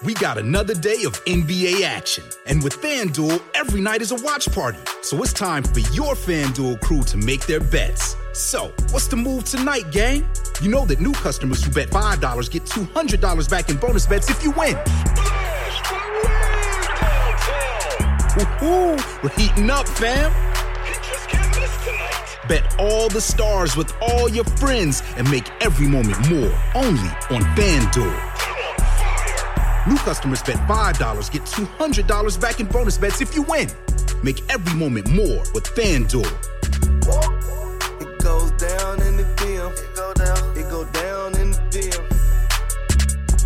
We 0.04 0.14
got 0.14 0.36
another 0.38 0.74
day 0.74 1.04
of 1.06 1.24
NBA 1.24 1.82
action. 1.82 2.22
And 2.46 2.62
with 2.62 2.74
FanDuel, 2.74 3.42
every 3.54 3.80
night 3.80 4.02
is 4.02 4.12
a 4.12 4.22
watch 4.22 4.52
party. 4.52 4.78
So 5.02 5.20
it's 5.22 5.32
time 5.32 5.64
for 5.64 5.80
your 5.92 6.14
FanDuel 6.14 6.80
crew 6.80 7.02
to 7.04 7.16
make 7.16 7.46
their 7.46 7.60
bets. 7.60 8.14
So, 8.38 8.72
what's 8.92 9.08
the 9.08 9.16
move 9.16 9.46
tonight, 9.46 9.90
gang? 9.90 10.24
You 10.62 10.70
know 10.70 10.84
that 10.86 11.00
new 11.00 11.10
customers 11.10 11.64
who 11.64 11.72
bet 11.72 11.90
$5 11.90 12.50
get 12.52 12.62
$200 12.62 13.50
back 13.50 13.68
in 13.68 13.76
bonus 13.78 14.06
bets 14.06 14.30
if 14.30 14.44
you 14.44 14.52
win. 14.52 14.76
Woohoo! 18.36 19.22
We're 19.24 19.30
heating 19.30 19.68
up, 19.70 19.88
fam! 19.88 20.30
Bet 22.46 22.78
all 22.78 23.08
the 23.08 23.20
stars 23.20 23.76
with 23.76 23.92
all 24.00 24.28
your 24.28 24.44
friends 24.44 25.02
and 25.16 25.28
make 25.32 25.50
every 25.60 25.88
moment 25.88 26.30
more 26.30 26.54
only 26.76 27.10
on 27.30 27.42
FanDuel. 27.56 28.16
New 29.88 29.96
customers 29.96 30.44
bet 30.44 30.58
$5 30.68 31.32
get 31.32 31.42
$200 31.42 32.40
back 32.40 32.60
in 32.60 32.66
bonus 32.66 32.98
bets 32.98 33.20
if 33.20 33.34
you 33.34 33.42
win. 33.42 33.68
Make 34.22 34.48
every 34.48 34.78
moment 34.78 35.10
more 35.10 35.42
with 35.52 35.64
FanDuel. 35.74 36.57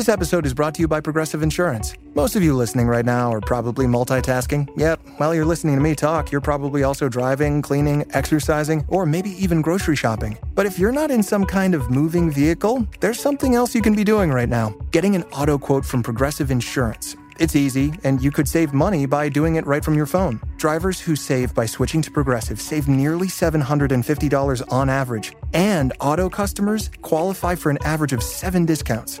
This 0.00 0.08
episode 0.08 0.46
is 0.46 0.54
brought 0.54 0.74
to 0.76 0.80
you 0.80 0.88
by 0.88 0.98
Progressive 1.02 1.42
Insurance. 1.42 1.94
Most 2.14 2.34
of 2.34 2.42
you 2.42 2.56
listening 2.56 2.86
right 2.86 3.04
now 3.04 3.30
are 3.30 3.40
probably 3.42 3.84
multitasking. 3.84 4.66
Yep, 4.74 4.98
while 5.18 5.34
you're 5.34 5.44
listening 5.44 5.74
to 5.74 5.82
me 5.82 5.94
talk, 5.94 6.32
you're 6.32 6.40
probably 6.40 6.84
also 6.84 7.06
driving, 7.06 7.60
cleaning, 7.60 8.06
exercising, 8.14 8.82
or 8.88 9.04
maybe 9.04 9.28
even 9.32 9.60
grocery 9.60 9.96
shopping. 9.96 10.38
But 10.54 10.64
if 10.64 10.78
you're 10.78 10.90
not 10.90 11.10
in 11.10 11.22
some 11.22 11.44
kind 11.44 11.74
of 11.74 11.90
moving 11.90 12.30
vehicle, 12.30 12.88
there's 13.00 13.20
something 13.20 13.54
else 13.54 13.74
you 13.74 13.82
can 13.82 13.94
be 13.94 14.02
doing 14.02 14.30
right 14.30 14.48
now 14.48 14.70
getting 14.90 15.14
an 15.16 15.22
auto 15.24 15.58
quote 15.58 15.84
from 15.84 16.02
Progressive 16.02 16.50
Insurance. 16.50 17.14
It's 17.38 17.54
easy, 17.54 17.92
and 18.02 18.22
you 18.22 18.30
could 18.30 18.48
save 18.48 18.72
money 18.72 19.04
by 19.04 19.28
doing 19.28 19.56
it 19.56 19.66
right 19.66 19.84
from 19.84 19.96
your 19.96 20.06
phone. 20.06 20.40
Drivers 20.56 20.98
who 20.98 21.14
save 21.14 21.54
by 21.54 21.66
switching 21.66 22.00
to 22.00 22.10
Progressive 22.10 22.58
save 22.58 22.88
nearly 22.88 23.26
$750 23.26 24.62
on 24.72 24.88
average, 24.88 25.36
and 25.52 25.92
auto 26.00 26.30
customers 26.30 26.90
qualify 27.02 27.54
for 27.54 27.68
an 27.68 27.78
average 27.84 28.14
of 28.14 28.22
seven 28.22 28.64
discounts. 28.64 29.20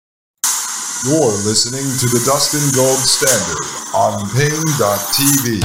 You're 1.03 1.33
listening 1.49 1.81
to 1.81 2.05
the 2.13 2.21
Dustin 2.29 2.61
Gold 2.77 3.01
Standard 3.01 3.57
on 3.97 4.21
Paine.tv. 4.37 5.57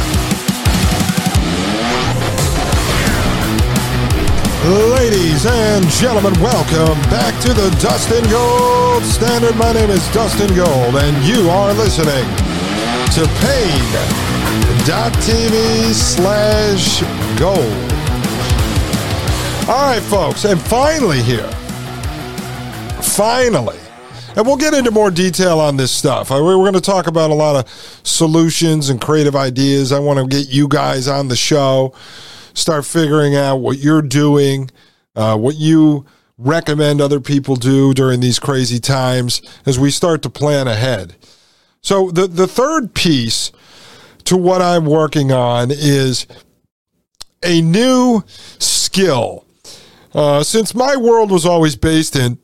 Ladies 4.96 5.44
and 5.44 5.84
gentlemen, 5.88 6.32
welcome 6.40 6.98
back 7.10 7.38
to 7.42 7.52
the 7.52 7.68
Dustin 7.82 8.24
Gold 8.30 9.02
Standard. 9.04 9.54
My 9.56 9.74
name 9.74 9.90
is 9.90 10.08
Dustin 10.14 10.48
Gold, 10.56 10.96
and 10.96 11.22
you 11.26 11.50
are 11.50 11.74
listening 11.74 12.24
to 13.12 13.28
paine.tv 13.44 13.92
slash 15.92 17.02
gold. 17.38 17.92
All 19.68 19.84
right, 19.84 20.02
folks, 20.02 20.46
and 20.46 20.58
finally 20.58 21.20
here, 21.20 21.50
finally, 23.02 23.76
and 24.36 24.46
we'll 24.46 24.56
get 24.56 24.74
into 24.74 24.90
more 24.90 25.10
detail 25.10 25.58
on 25.58 25.78
this 25.78 25.90
stuff. 25.90 26.30
We're 26.30 26.40
going 26.40 26.74
to 26.74 26.80
talk 26.80 27.06
about 27.06 27.30
a 27.30 27.34
lot 27.34 27.56
of 27.56 27.68
solutions 28.04 28.90
and 28.90 29.00
creative 29.00 29.34
ideas. 29.34 29.92
I 29.92 29.98
want 29.98 30.18
to 30.18 30.26
get 30.26 30.48
you 30.48 30.68
guys 30.68 31.08
on 31.08 31.28
the 31.28 31.36
show, 31.36 31.94
start 32.52 32.84
figuring 32.84 33.34
out 33.34 33.56
what 33.56 33.78
you're 33.78 34.02
doing, 34.02 34.70
uh, 35.16 35.36
what 35.38 35.56
you 35.56 36.04
recommend 36.36 37.00
other 37.00 37.18
people 37.18 37.56
do 37.56 37.94
during 37.94 38.20
these 38.20 38.38
crazy 38.38 38.78
times 38.78 39.40
as 39.64 39.78
we 39.78 39.90
start 39.90 40.20
to 40.22 40.30
plan 40.30 40.68
ahead. 40.68 41.16
So, 41.80 42.10
the, 42.10 42.26
the 42.26 42.46
third 42.46 42.94
piece 42.94 43.52
to 44.24 44.36
what 44.36 44.60
I'm 44.60 44.84
working 44.84 45.32
on 45.32 45.70
is 45.70 46.26
a 47.42 47.62
new 47.62 48.22
skill. 48.58 49.46
Uh, 50.12 50.42
since 50.42 50.74
my 50.74 50.96
world 50.96 51.30
was 51.30 51.46
always 51.46 51.76
based 51.76 52.16
in 52.16 52.38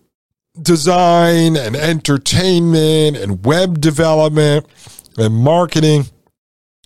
design 0.60 1.56
and 1.56 1.74
entertainment 1.74 3.16
and 3.16 3.44
web 3.44 3.80
development 3.80 4.66
and 5.16 5.34
marketing 5.34 6.04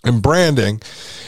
and 0.03 0.21
branding. 0.21 0.81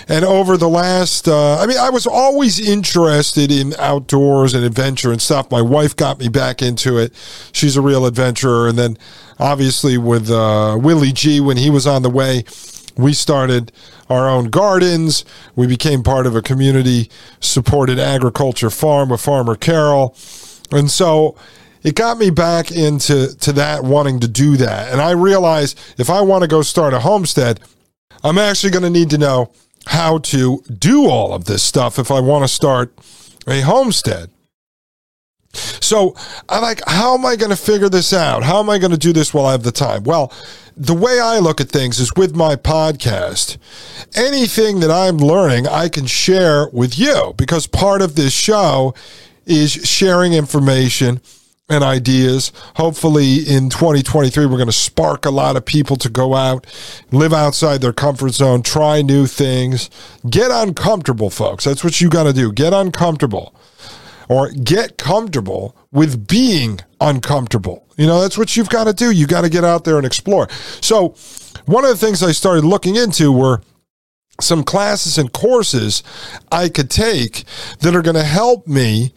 And 0.07 0.25
over 0.25 0.57
the 0.57 0.69
last, 0.69 1.27
uh, 1.27 1.59
I 1.59 1.67
mean, 1.67 1.77
I 1.77 1.89
was 1.89 2.07
always 2.07 2.59
interested 2.59 3.51
in 3.51 3.75
outdoors 3.77 4.53
and 4.53 4.63
adventure 4.63 5.11
and 5.11 5.21
stuff. 5.21 5.51
My 5.51 5.61
wife 5.61 5.95
got 5.95 6.19
me 6.19 6.29
back 6.29 6.61
into 6.61 6.97
it. 6.97 7.13
She's 7.51 7.77
a 7.77 7.81
real 7.81 8.05
adventurer. 8.05 8.67
And 8.67 8.77
then 8.77 8.97
obviously 9.37 9.97
with 9.97 10.31
uh, 10.31 10.77
Willie 10.81 11.11
G, 11.11 11.39
when 11.39 11.57
he 11.57 11.69
was 11.69 11.85
on 11.85 12.01
the 12.01 12.09
way, 12.09 12.43
we 12.97 13.13
started 13.13 13.71
our 14.09 14.27
own 14.27 14.49
gardens. 14.49 15.25
We 15.55 15.67
became 15.67 16.01
part 16.01 16.25
of 16.25 16.35
a 16.35 16.41
community 16.41 17.11
supported 17.39 17.99
agriculture 17.99 18.69
farm 18.69 19.09
with 19.09 19.21
Farmer 19.21 19.55
Carol. 19.55 20.15
And 20.71 20.89
so 20.89 21.37
it 21.83 21.95
got 21.95 22.17
me 22.17 22.29
back 22.29 22.71
into 22.71 23.35
to 23.37 23.53
that 23.53 23.83
wanting 23.83 24.19
to 24.19 24.27
do 24.27 24.57
that. 24.57 24.91
And 24.91 25.01
I 25.01 25.11
realized 25.11 25.79
if 25.97 26.09
I 26.09 26.21
want 26.21 26.41
to 26.43 26.47
go 26.47 26.61
start 26.61 26.93
a 26.93 26.99
homestead, 26.99 27.59
I'm 28.23 28.37
actually 28.37 28.71
going 28.71 28.83
to 28.83 28.89
need 28.89 29.09
to 29.11 29.17
know 29.17 29.51
how 29.85 30.19
to 30.19 30.61
do 30.77 31.07
all 31.07 31.33
of 31.33 31.45
this 31.45 31.63
stuff 31.63 31.97
if 31.99 32.11
I 32.11 32.19
want 32.19 32.43
to 32.43 32.47
start 32.47 32.93
a 33.47 33.61
homestead. 33.61 34.29
So 35.53 36.15
I'm 36.47 36.61
like, 36.61 36.81
how 36.85 37.15
am 37.15 37.25
I 37.25 37.35
going 37.35 37.49
to 37.49 37.55
figure 37.55 37.89
this 37.89 38.13
out? 38.13 38.43
How 38.43 38.59
am 38.59 38.69
I 38.69 38.77
going 38.77 38.91
to 38.91 38.97
do 38.97 39.13
this 39.13 39.33
while 39.33 39.47
I 39.47 39.53
have 39.53 39.63
the 39.63 39.71
time? 39.71 40.03
Well, 40.03 40.31
the 40.77 40.93
way 40.93 41.19
I 41.19 41.39
look 41.39 41.59
at 41.59 41.69
things 41.69 41.99
is 41.99 42.13
with 42.15 42.35
my 42.35 42.55
podcast. 42.55 43.57
Anything 44.15 44.79
that 44.81 44.91
I'm 44.91 45.17
learning, 45.17 45.67
I 45.67 45.89
can 45.89 46.05
share 46.05 46.69
with 46.69 46.99
you 46.99 47.33
because 47.35 47.65
part 47.65 48.01
of 48.01 48.15
this 48.15 48.31
show 48.31 48.93
is 49.45 49.71
sharing 49.71 50.33
information 50.33 51.19
and 51.69 51.83
ideas. 51.83 52.51
Hopefully, 52.75 53.39
in 53.47 53.69
2023, 53.69 54.45
we're 54.45 54.57
going 54.57 54.65
to 54.65 54.71
spark 54.71 55.25
a 55.25 55.29
lot 55.29 55.55
of 55.55 55.65
people 55.65 55.95
to 55.97 56.09
go 56.09 56.35
out, 56.35 56.65
live 57.11 57.33
outside 57.33 57.81
their 57.81 57.93
comfort 57.93 58.33
zone, 58.33 58.63
try 58.63 59.01
new 59.01 59.27
things, 59.27 59.89
get 60.29 60.51
uncomfortable, 60.51 61.29
folks. 61.29 61.63
That's 61.63 61.83
what 61.83 62.01
you 62.01 62.09
got 62.09 62.23
to 62.23 62.33
do. 62.33 62.51
Get 62.51 62.73
uncomfortable 62.73 63.53
or 64.29 64.49
get 64.51 64.97
comfortable 64.97 65.75
with 65.91 66.27
being 66.27 66.79
uncomfortable. 67.01 67.85
You 67.97 68.07
know, 68.07 68.21
that's 68.21 68.37
what 68.37 68.55
you've 68.55 68.69
got 68.69 68.85
to 68.85 68.93
do. 68.93 69.11
You 69.11 69.27
got 69.27 69.41
to 69.41 69.49
get 69.49 69.65
out 69.65 69.83
there 69.83 69.97
and 69.97 70.05
explore. 70.05 70.47
So, 70.81 71.15
one 71.65 71.83
of 71.83 71.89
the 71.89 71.97
things 71.97 72.23
I 72.23 72.31
started 72.31 72.63
looking 72.63 72.95
into 72.95 73.31
were 73.31 73.61
some 74.39 74.63
classes 74.63 75.17
and 75.17 75.33
courses 75.33 76.01
I 76.51 76.69
could 76.69 76.89
take 76.89 77.43
that 77.79 77.95
are 77.95 78.01
going 78.01 78.15
to 78.15 78.23
help 78.23 78.67
me 78.67 79.13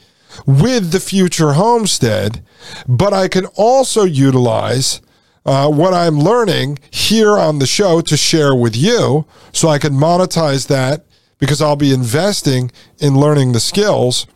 with 0.46 0.92
the 0.92 1.00
future 1.00 1.52
homestead, 1.52 2.44
but 2.88 3.12
I 3.12 3.28
can 3.28 3.46
also 3.56 4.04
utilize 4.04 5.00
uh, 5.44 5.68
what 5.68 5.92
I'm 5.92 6.18
learning 6.18 6.78
here 6.90 7.38
on 7.38 7.58
the 7.58 7.66
show 7.66 8.00
to 8.02 8.16
share 8.16 8.54
with 8.54 8.76
you 8.76 9.26
so 9.52 9.68
I 9.68 9.78
can 9.78 9.94
monetize 9.94 10.68
that 10.68 11.04
because 11.38 11.60
I'll 11.60 11.76
be 11.76 11.92
investing 11.92 12.70
in 12.98 13.18
learning 13.18 13.52
the 13.52 13.60
skills. 13.60 14.26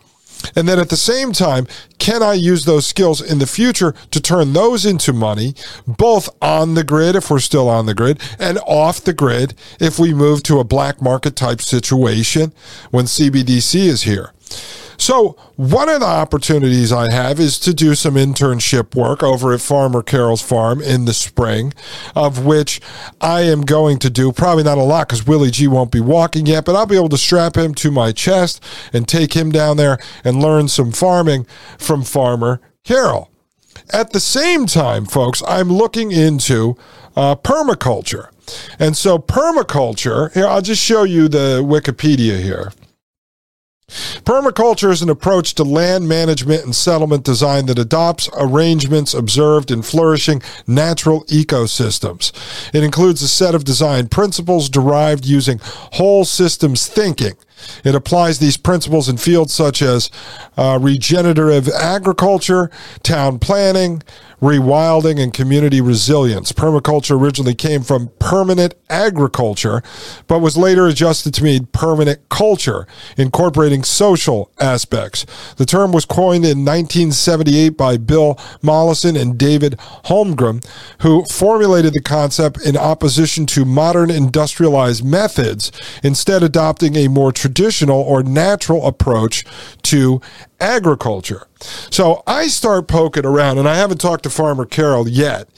And 0.55 0.69
then 0.69 0.79
at 0.79 0.91
the 0.91 0.97
same 0.97 1.33
time, 1.33 1.67
can 1.99 2.23
I 2.23 2.35
use 2.35 2.65
those 2.65 2.87
skills 2.87 3.21
in 3.21 3.39
the 3.39 3.47
future 3.47 3.95
to 4.11 4.21
turn 4.21 4.53
those 4.53 4.85
into 4.85 5.13
money, 5.13 5.55
both 5.87 6.29
on 6.43 6.75
the 6.75 6.85
grid 6.85 7.17
if 7.17 7.31
we're 7.31 7.39
still 7.39 7.69
on 7.69 7.87
the 7.87 7.95
grid 7.95 8.21
and 8.39 8.59
off 8.67 9.01
the 9.01 9.15
grid 9.15 9.55
if 9.81 9.99
we 9.99 10.13
move 10.13 10.43
to 10.45 10.59
a 10.59 10.65
black 10.65 11.01
market 11.01 11.37
type 11.37 11.61
situation 11.61 12.53
when 12.91 13.07
CBDC 13.07 13.77
is 13.77 14.03
here? 14.03 14.33
So, 14.99 15.37
one 15.57 15.89
of 15.89 16.01
the 16.01 16.07
opportunities 16.07 16.93
I 16.93 17.13
have 17.13 17.39
is 17.39 17.59
to 17.61 17.75
do 17.75 17.95
some 17.95 18.15
internship 18.15 18.95
work 18.95 19.23
over 19.23 19.53
at 19.53 19.61
Farmer 19.61 20.03
Carol's 20.03 20.43
farm 20.43 20.81
in 20.81 21.05
the 21.05 21.15
spring, 21.15 21.73
of 22.15 22.45
which 22.45 22.81
I 23.21 23.43
am 23.43 23.63
going 23.63 23.99
to 24.01 24.11
do 24.11 24.33
probably 24.33 24.65
not 24.65 24.79
a 24.79 24.83
lot 24.83 25.09
because 25.09 25.27
Willie 25.27 25.51
G 25.51 25.67
won't 25.67 25.91
be 25.91 26.01
walking 26.01 26.47
yet, 26.47 26.65
but 26.65 26.77
I'll 26.77 26.87
be 26.87 26.97
able 26.97 27.09
to 27.11 27.19
strap 27.19 27.57
him 27.57 27.75
to 27.75 27.91
my 27.91 28.13
chest 28.13 28.63
and 28.93 29.07
take 29.07 29.35
him 29.35 29.51
down 29.51 29.77
there 29.77 29.99
and 30.25 30.41
learn 30.41 30.69
some 30.69 30.93
farming 30.93 31.47
from 31.79 32.03
Farmer 32.03 32.61
Carol. 32.85 33.31
At 33.93 34.13
the 34.13 34.21
same 34.21 34.67
time, 34.67 35.05
folks, 35.05 35.43
I'm 35.47 35.69
looking 35.69 36.11
into 36.11 36.77
uh, 37.15 37.37
permaculture. 37.37 38.29
And 38.79 38.97
so, 38.97 39.19
permaculture, 39.19 40.33
here, 40.33 40.47
I'll 40.47 40.63
just 40.63 40.83
show 40.83 41.03
you 41.03 41.29
the 41.29 41.63
Wikipedia 41.65 42.41
here. 42.41 42.73
Permaculture 43.89 44.91
is 44.91 45.03
an 45.03 45.09
approach 45.09 45.55
to 45.55 45.63
land 45.63 46.09
management 46.09 46.65
and 46.65 46.75
settlement 46.75 47.23
design 47.23 47.67
that 47.67 47.79
adopts 47.79 48.29
arrangements 48.37 49.15
observed 49.15 49.71
in 49.71 49.83
flourishing 49.83 50.43
natural 50.67 51.25
ecosystems. 51.27 52.33
It 52.75 52.83
includes 52.83 53.23
a 53.23 53.29
set 53.29 53.55
of 53.55 53.63
design 53.63 54.09
principles 54.09 54.69
derived 54.69 55.25
using 55.25 55.61
whole 55.63 56.25
systems 56.25 56.89
thinking. 56.89 57.37
It 57.85 57.95
applies 57.95 58.39
these 58.39 58.57
principles 58.57 59.09
in 59.09 59.17
fields 59.17 59.53
such 59.53 59.83
as 59.83 60.11
uh, 60.57 60.79
regenerative 60.81 61.69
agriculture, 61.69 62.71
town 63.03 63.39
planning, 63.39 64.03
rewilding, 64.41 65.21
and 65.21 65.33
community 65.33 65.81
resilience. 65.81 66.53
Permaculture 66.53 67.19
originally 67.19 67.55
came 67.55 67.83
from 67.83 68.11
permanent 68.19 68.75
agriculture, 68.91 69.83
but 70.27 70.41
was 70.41 70.57
later 70.57 70.87
adjusted 70.87 71.33
to 71.35 71.45
mean 71.45 71.67
permanent 71.67 72.29
culture, 72.29 72.87
incorporating 73.17 73.83
social 73.83 74.51
aspects. 74.61 75.25
The 75.57 75.67
term 75.67 75.93
was 75.93 76.05
coined 76.05 76.45
in 76.45 76.65
1978 76.65 77.71
by 77.71 77.97
Bill 77.97 78.39
Mollison 78.63 79.17
and 79.17 79.39
David 79.39 79.79
Holmgren, 80.05 80.65
who 81.01 81.25
formulated 81.25 81.95
the 81.95 82.03
concept 82.03 82.65
in 82.65 82.77
opposition 82.77 83.47
to 83.47 83.65
modern 83.65 84.11
industrialized 84.11 85.05
methods, 85.05 85.73
instead 86.03 86.43
adopting 86.43 86.97
a 86.97 87.09
more 87.09 87.33
traditional 87.33 87.46
or 87.49 88.23
natural 88.23 88.87
approach 88.87 89.45
to 89.83 90.21
agriculture. 90.61 91.47
So 91.91 92.23
I 92.27 92.49
start 92.49 92.89
poking 92.89 93.27
around, 93.27 93.59
and 93.59 93.69
I 93.69 93.77
haven't 93.77 94.01
talked 94.01 94.25
to 94.25 94.31
Farmer 94.31 94.67
Carol 94.67 95.09
yet, 95.09 95.49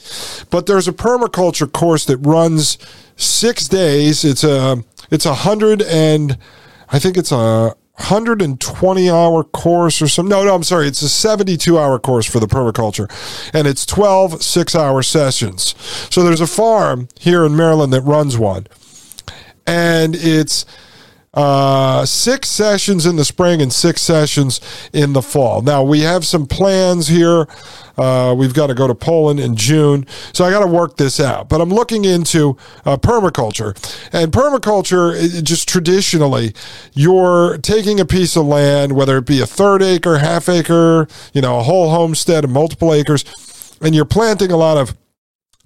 but 0.49 0.65
there's 0.65 0.87
a 0.87 0.93
permaculture 0.93 1.71
course 1.71 2.05
that 2.05 2.17
runs 2.17 2.77
six 3.15 3.67
days. 3.67 4.23
It's 4.23 4.43
a 4.43 4.83
it's 5.11 5.25
a 5.25 5.33
hundred 5.33 5.81
and 5.81 6.37
I 6.91 6.99
think 6.99 7.17
it's 7.17 7.31
a 7.31 7.75
120 7.99 9.09
hour 9.09 9.43
course 9.43 10.01
or 10.01 10.07
some 10.07 10.25
no 10.25 10.45
no 10.45 10.55
i'm 10.55 10.63
sorry 10.63 10.87
it's 10.87 11.01
a 11.01 11.09
72 11.09 11.77
hour 11.77 11.99
course 11.99 12.25
for 12.25 12.39
the 12.39 12.47
permaculture 12.47 13.11
and 13.53 13.67
it's 13.67 13.85
12 13.85 14.41
six 14.41 14.73
hour 14.73 15.03
sessions 15.03 15.75
so 16.09 16.23
there's 16.23 16.39
a 16.39 16.47
farm 16.47 17.09
here 17.19 17.45
in 17.45 17.57
maryland 17.57 17.91
that 17.91 18.01
runs 18.03 18.37
one 18.37 18.67
and 19.67 20.15
it's 20.15 20.65
uh, 21.33 22.05
six 22.05 22.49
sessions 22.49 23.05
in 23.05 23.15
the 23.15 23.25
spring 23.25 23.61
and 23.61 23.71
six 23.71 24.01
sessions 24.01 24.59
in 24.93 25.13
the 25.13 25.21
fall. 25.21 25.61
Now 25.61 25.83
we 25.83 26.01
have 26.01 26.25
some 26.25 26.47
plans 26.47 27.07
here. 27.07 27.47
Uh, 27.97 28.33
we've 28.37 28.53
got 28.53 28.67
to 28.67 28.73
go 28.73 28.87
to 28.87 28.95
Poland 28.95 29.39
in 29.39 29.55
June, 29.55 30.07
so 30.33 30.45
I 30.45 30.51
got 30.51 30.61
to 30.61 30.67
work 30.67 30.95
this 30.97 31.19
out. 31.19 31.49
But 31.49 31.59
I'm 31.59 31.69
looking 31.69 32.05
into 32.05 32.57
uh, 32.85 32.95
permaculture, 32.97 33.75
and 34.13 34.31
permaculture 34.31 35.43
just 35.43 35.67
traditionally, 35.67 36.53
you're 36.93 37.57
taking 37.57 37.99
a 37.99 38.05
piece 38.05 38.37
of 38.37 38.45
land, 38.45 38.93
whether 38.93 39.17
it 39.17 39.25
be 39.25 39.41
a 39.41 39.45
third 39.45 39.81
acre, 39.83 40.17
half 40.17 40.47
acre, 40.47 41.07
you 41.33 41.41
know, 41.41 41.59
a 41.59 41.63
whole 41.63 41.89
homestead, 41.89 42.49
multiple 42.49 42.93
acres, 42.93 43.25
and 43.81 43.93
you're 43.93 44.05
planting 44.05 44.51
a 44.51 44.57
lot 44.57 44.77
of 44.77 44.95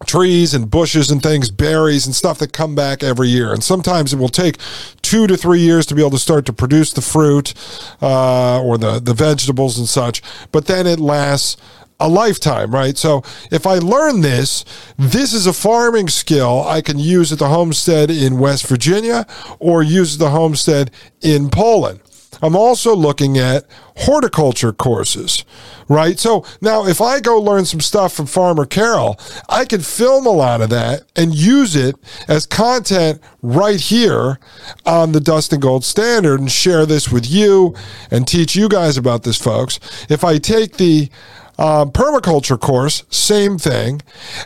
trees 0.06 0.54
and 0.54 0.70
bushes 0.70 1.10
and 1.12 1.22
things, 1.22 1.50
berries 1.50 2.06
and 2.06 2.16
stuff 2.16 2.40
that 2.40 2.54
come 2.54 2.76
back 2.76 3.04
every 3.04 3.30
year. 3.30 3.54
And 3.54 3.64
sometimes 3.64 4.14
it 4.14 4.18
will 4.18 4.30
take 4.30 4.58
two 5.02 5.28
to 5.28 5.38
three 5.38 5.60
years 5.60 5.86
to 5.88 5.96
be 5.96 6.02
able 6.02 6.12
to 6.12 6.20
start 6.20 6.46
to 6.48 6.54
produce 6.54 6.92
the 6.92 7.02
fruit 7.02 7.54
uh, 8.02 8.62
or 8.62 8.78
the, 8.78 9.00
the 9.00 9.14
vegetables 9.14 9.78
and 9.78 9.88
such. 9.88 10.22
But 10.52 10.66
then 10.68 10.88
it 10.88 11.00
lasts 11.00 11.58
a 12.00 12.10
lifetime, 12.10 12.74
right? 12.74 12.98
So 12.98 13.24
if 13.52 13.66
I 13.66 13.76
learn 13.76 14.22
this, 14.22 14.66
this 14.98 15.34
is 15.34 15.48
a 15.48 15.54
farming 15.54 16.10
skill 16.10 16.64
I 16.68 16.82
can 16.82 17.00
use 17.00 17.32
at 17.32 17.40
the 17.40 17.48
homestead 17.48 18.10
in 18.10 18.40
West 18.40 18.68
Virginia 18.68 19.26
or 19.60 19.84
use 19.84 20.16
at 20.16 20.20
the 20.20 20.32
homestead 20.32 20.92
in 21.22 21.50
Poland. 21.50 22.02
I'm 22.42 22.56
also 22.56 22.96
looking 22.96 23.38
at 23.38 23.66
horticulture 23.98 24.74
courses, 24.74 25.46
right? 25.88 26.20
So 26.20 26.46
now 26.62 26.86
if 26.86 27.00
I 27.02 27.20
go 27.20 27.40
learn 27.40 27.66
some 27.66 27.82
stuff 27.82 28.14
from 28.14 28.26
Farmer 28.26 28.66
Carol, 28.66 29.20
I 29.50 29.66
can 29.66 29.82
film 29.82 30.26
a 30.26 30.32
lot 30.32 30.62
of 30.62 30.70
that 30.72 31.04
and 31.16 31.36
use 31.36 31.76
it 31.76 31.96
as 32.28 32.46
content 32.46 33.22
right 33.42 33.80
here 33.80 34.40
on 34.86 35.12
the 35.12 35.20
Dustin 35.20 35.60
Gold 35.60 35.84
Standard 35.84 36.40
and 36.40 36.52
share 36.52 36.86
this 36.86 37.12
with 37.12 37.30
you 37.30 37.76
and 38.10 38.28
teach 38.28 38.56
you 38.56 38.68
guys 38.68 38.98
about 38.98 39.24
this, 39.24 39.38
folks. 39.38 39.80
If 40.10 40.24
I 40.24 40.38
take 40.38 40.78
the 40.78 41.10
um, 41.58 41.92
permaculture 41.92 42.60
course, 42.60 43.04
same 43.10 43.58
thing. 43.58 44.02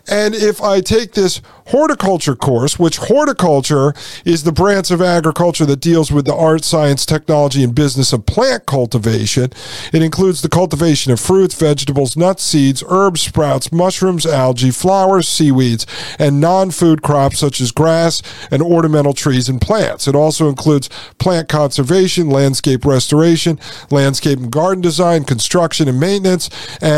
And 0.07 0.35
if 0.35 0.61
I 0.61 0.81
take 0.81 1.13
this 1.13 1.41
horticulture 1.67 2.35
course, 2.35 2.79
which 2.79 2.97
horticulture 2.97 3.93
is 4.23 4.43
the 4.43 4.51
branch 4.51 4.89
of 4.89 5.01
agriculture 5.01 5.65
that 5.65 5.81
deals 5.81 6.11
with 6.11 6.25
the 6.25 6.33
art, 6.33 6.63
science, 6.63 7.05
technology, 7.05 7.63
and 7.63 7.75
business 7.75 8.13
of 8.13 8.25
plant 8.25 8.65
cultivation. 8.65 9.51
It 9.91 10.01
includes 10.01 10.41
the 10.41 10.49
cultivation 10.49 11.11
of 11.11 11.19
fruits, 11.19 11.55
vegetables, 11.55 12.15
nuts, 12.15 12.43
seeds, 12.43 12.83
herbs, 12.87 13.21
sprouts, 13.21 13.71
mushrooms, 13.71 14.25
algae, 14.25 14.71
flowers, 14.71 15.27
seaweeds, 15.27 15.85
and 16.17 16.39
non 16.39 16.71
food 16.71 17.01
crops 17.01 17.39
such 17.39 17.59
as 17.59 17.71
grass 17.71 18.21
and 18.49 18.61
ornamental 18.61 19.13
trees 19.13 19.49
and 19.49 19.59
plants. 19.59 20.07
It 20.07 20.15
also 20.15 20.47
includes 20.47 20.89
plant 21.17 21.49
conservation, 21.49 22.29
landscape 22.29 22.85
restoration, 22.85 23.59
landscape 23.91 24.39
and 24.39 24.51
garden 24.51 24.81
design, 24.81 25.25
construction 25.25 25.87
and 25.87 25.99
maintenance, 25.99 26.49
and 26.81 26.96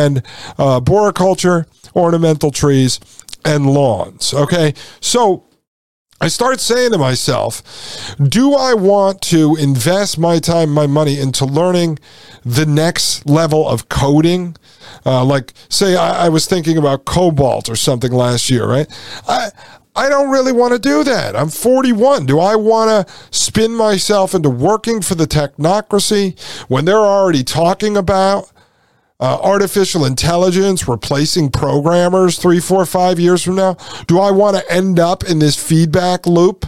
uh, 0.57 0.75
arboriculture, 0.75 1.67
ornamental 1.95 2.51
trees, 2.51 2.99
and 3.45 3.65
lawns. 3.65 4.33
Okay. 4.33 4.73
So 4.99 5.45
I 6.21 6.27
start 6.27 6.59
saying 6.59 6.91
to 6.91 6.97
myself, 6.97 8.15
do 8.21 8.53
I 8.53 8.73
want 8.73 9.21
to 9.23 9.55
invest 9.55 10.17
my 10.17 10.39
time, 10.39 10.69
my 10.69 10.85
money 10.85 11.17
into 11.17 11.45
learning 11.45 11.97
the 12.43 12.65
next 12.65 13.25
level 13.25 13.67
of 13.67 13.87
coding? 13.87 14.57
Uh, 15.05 15.23
like, 15.23 15.53
say, 15.69 15.95
I, 15.95 16.25
I 16.25 16.29
was 16.29 16.45
thinking 16.45 16.77
about 16.77 17.05
COBOL 17.05 17.69
or 17.69 17.75
something 17.77 18.11
last 18.11 18.49
year, 18.49 18.67
right? 18.67 18.87
I, 19.29 19.49
I 19.95 20.09
don't 20.09 20.29
really 20.29 20.51
want 20.51 20.73
to 20.73 20.79
do 20.79 21.05
that. 21.05 21.37
I'm 21.37 21.49
41. 21.49 22.25
Do 22.25 22.39
I 22.39 22.55
want 22.55 23.07
to 23.07 23.13
spin 23.31 23.73
myself 23.73 24.33
into 24.33 24.49
working 24.49 25.01
for 25.01 25.15
the 25.15 25.25
technocracy 25.25 26.37
when 26.69 26.83
they're 26.83 26.97
already 26.97 27.43
talking 27.45 27.95
about 27.95 28.51
uh, 29.19 29.37
artificial 29.41 30.05
intelligence 30.05 30.87
replacing 30.87 31.51
programmers 31.51 32.37
three, 32.37 32.59
four, 32.59 32.85
five 32.85 33.19
years 33.19 33.43
from 33.43 33.55
now? 33.55 33.75
Do 34.07 34.19
I 34.19 34.31
want 34.31 34.55
to 34.57 34.71
end 34.71 34.99
up 34.99 35.23
in 35.23 35.39
this 35.39 35.55
feedback 35.55 36.25
loop 36.25 36.65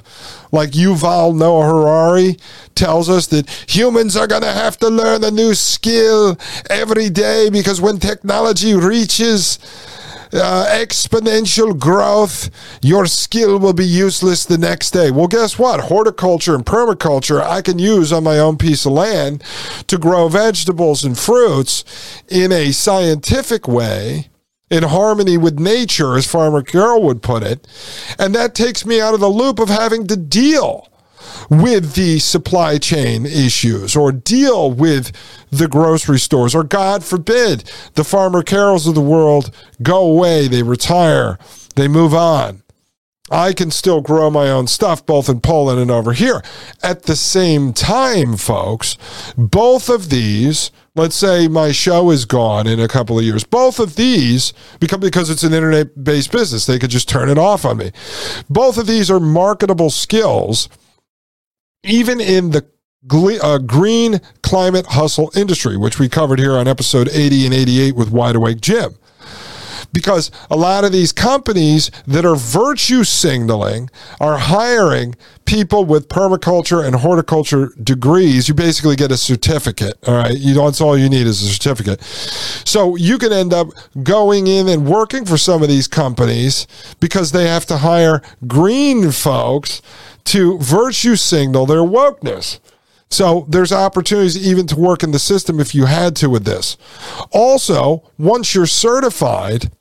like 0.52 0.72
Yuval 0.72 1.36
Noah 1.38 1.66
Harari 1.66 2.38
tells 2.76 3.10
us 3.10 3.28
that 3.28 3.50
humans 3.70 4.18
are 4.18 4.28
going 4.28 4.42
to 4.42 4.52
have 4.52 4.78
to 4.80 4.90
learn 4.90 5.24
a 5.24 5.32
new 5.32 5.54
skill 5.54 6.38
every 6.70 7.10
day 7.10 7.50
because 7.50 7.80
when 7.80 8.00
technology 8.00 8.76
reaches 8.76 9.58
uh, 10.34 10.65
exponential 10.70 11.78
growth, 11.78 12.50
your 12.82 13.06
skill 13.06 13.60
will 13.60 13.74
be 13.74 13.86
useless 13.86 14.46
the 14.46 14.58
next 14.58 14.91
day. 14.91 15.12
Well, 15.12 15.28
guess 15.28 15.60
what? 15.60 15.82
Horticulture 15.82 16.56
and 16.56 16.65
permaculture 16.65 17.41
I 17.41 17.62
can 17.62 17.80
use 17.80 18.12
on 18.12 18.24
my 18.24 18.39
own 18.39 18.58
piece 18.58 18.86
of 18.86 18.94
land 18.94 19.44
to 19.88 19.98
grow 19.98 20.28
vegetables 20.28 21.04
and 21.04 21.17
fruits 21.17 21.84
in 22.28 22.52
a 22.52 22.72
scientific 22.72 23.67
way 23.67 24.30
in 24.70 24.84
harmony 24.84 25.38
with 25.38 25.60
nature, 25.60 26.15
as 26.15 26.26
Farmer 26.26 26.62
Carol 26.62 27.04
would 27.04 27.22
put 27.22 27.44
it. 27.44 27.67
And 28.17 28.34
that 28.34 28.56
takes 28.56 28.86
me 28.86 29.02
out 29.02 29.13
of 29.13 29.20
the 29.20 29.28
loop 29.28 29.60
of 29.60 29.67
having 29.67 30.08
to 30.08 30.15
deal 30.15 30.88
with 31.49 31.93
the 31.95 32.19
supply 32.19 32.77
chain 32.77 33.25
issues 33.25 33.95
or 33.95 34.12
deal 34.12 34.71
with 34.71 35.12
the 35.49 35.67
grocery 35.67 36.19
stores 36.19 36.56
or 36.56 36.63
God 36.63 37.04
forbid 37.04 37.71
the 37.95 38.04
farmer 38.04 38.43
carols 38.43 38.88
of 38.88 38.95
the 38.95 39.01
world 39.01 39.56
go 39.82 39.99
away, 39.99 40.47
they 40.47 40.63
retire 40.63 41.38
They 41.75 41.88
move 41.88 42.13
on. 42.13 42.63
I 43.32 43.54
can 43.54 43.71
still 43.71 44.01
grow 44.01 44.30
my 44.30 44.49
own 44.49 44.67
stuff 44.67 45.06
both 45.06 45.30
in 45.30 45.39
Poland 45.39 45.80
and 45.80 45.89
over 45.89 46.12
here. 46.12 46.43
At 46.84 47.04
the 47.04 47.15
same 47.15 47.71
time, 47.71 48.36
folks, 48.36 48.97
both 49.38 49.88
of 49.88 50.10
these, 50.10 50.69
let's 50.95 51.15
say 51.15 51.47
my 51.47 51.71
show 51.71 52.12
is 52.12 52.25
gone 52.25 52.67
in 52.67 52.82
a 52.82 52.89
couple 52.89 53.17
of 53.17 53.23
years, 53.23 53.45
both 53.45 53.80
of 53.80 53.95
these, 53.95 54.51
because 54.80 55.30
it's 55.30 55.43
an 55.43 55.54
internet 55.54 56.04
based 56.04 56.34
business, 56.34 56.65
they 56.65 56.77
could 56.77 56.89
just 56.89 57.08
turn 57.08 57.30
it 57.30 57.38
off 57.38 57.63
on 57.63 57.77
me. 57.77 57.91
Both 58.49 58.77
of 58.77 58.86
these 58.86 59.10
are 59.10 59.19
marketable 59.19 59.91
skills, 59.91 60.67
even 61.84 62.20
in 62.20 62.52
the 62.52 62.65
uh, 63.41 63.58
green 63.58 64.22
climate 64.44 64.86
hustle 64.88 65.32
industry, 65.36 65.78
which 65.78 66.00
we 66.00 66.08
covered 66.08 66.39
here 66.39 66.56
on 66.56 66.67
episode 66.67 67.10
80 67.10 67.46
and 67.46 67.54
88 67.54 67.96
with 67.96 68.12
Wide 68.12 68.36
Awake 68.36 68.62
Jim 68.62 68.96
because 69.94 70.32
a 70.50 70.56
lot 70.56 70.84
of 70.84 70.91
these 70.91 71.12
companies 71.12 71.91
that 72.08 72.26
are 72.26 72.36
virtue 72.36 73.04
signaling 73.04 73.89
are 74.20 74.38
hiring 74.38 75.15
people 75.46 75.84
with 75.84 76.08
permaculture 76.08 76.86
and 76.86 76.96
horticulture 76.96 77.72
degrees. 77.84 78.48
You 78.48 78.54
basically 78.54 78.96
get 78.96 79.12
a 79.12 79.17
certificate. 79.17 79.98
All 80.08 80.15
right. 80.15 80.38
You 80.38 80.54
that's 80.54 80.82
all 80.82 80.98
you 80.98 81.10
need 81.10 81.28
is 81.28 81.41
a 81.41 81.50
certificate. 81.52 82.02
So 82.02 82.96
you 82.96 83.17
can 83.17 83.34
end 83.34 83.54
up 83.54 83.67
going 84.04 84.48
in 84.48 84.70
and 84.70 84.88
working 84.88 85.26
for 85.26 85.38
some 85.38 85.62
of 85.62 85.67
these 85.67 85.88
companies 85.88 86.67
because 87.00 87.32
they 87.32 87.48
have 87.48 87.65
to 87.67 87.78
hire 87.78 88.22
green 88.48 89.12
folks 89.12 89.82
to 90.25 90.57
virtue 90.60 91.15
signal 91.15 91.65
their 91.65 91.79
wokeness. 91.79 92.60
So 93.10 93.45
there's 93.49 93.73
opportunities 93.73 94.38
even 94.38 94.67
to 94.67 94.75
work 94.77 95.03
in 95.03 95.12
the 95.12 95.19
system 95.19 95.60
if 95.60 95.75
you 95.75 95.86
had 95.86 96.15
to 96.17 96.29
with 96.29 96.45
this. 96.45 96.77
Also, 97.31 98.10
once 98.17 98.55
you're 98.55 98.65
certified, 98.65 99.71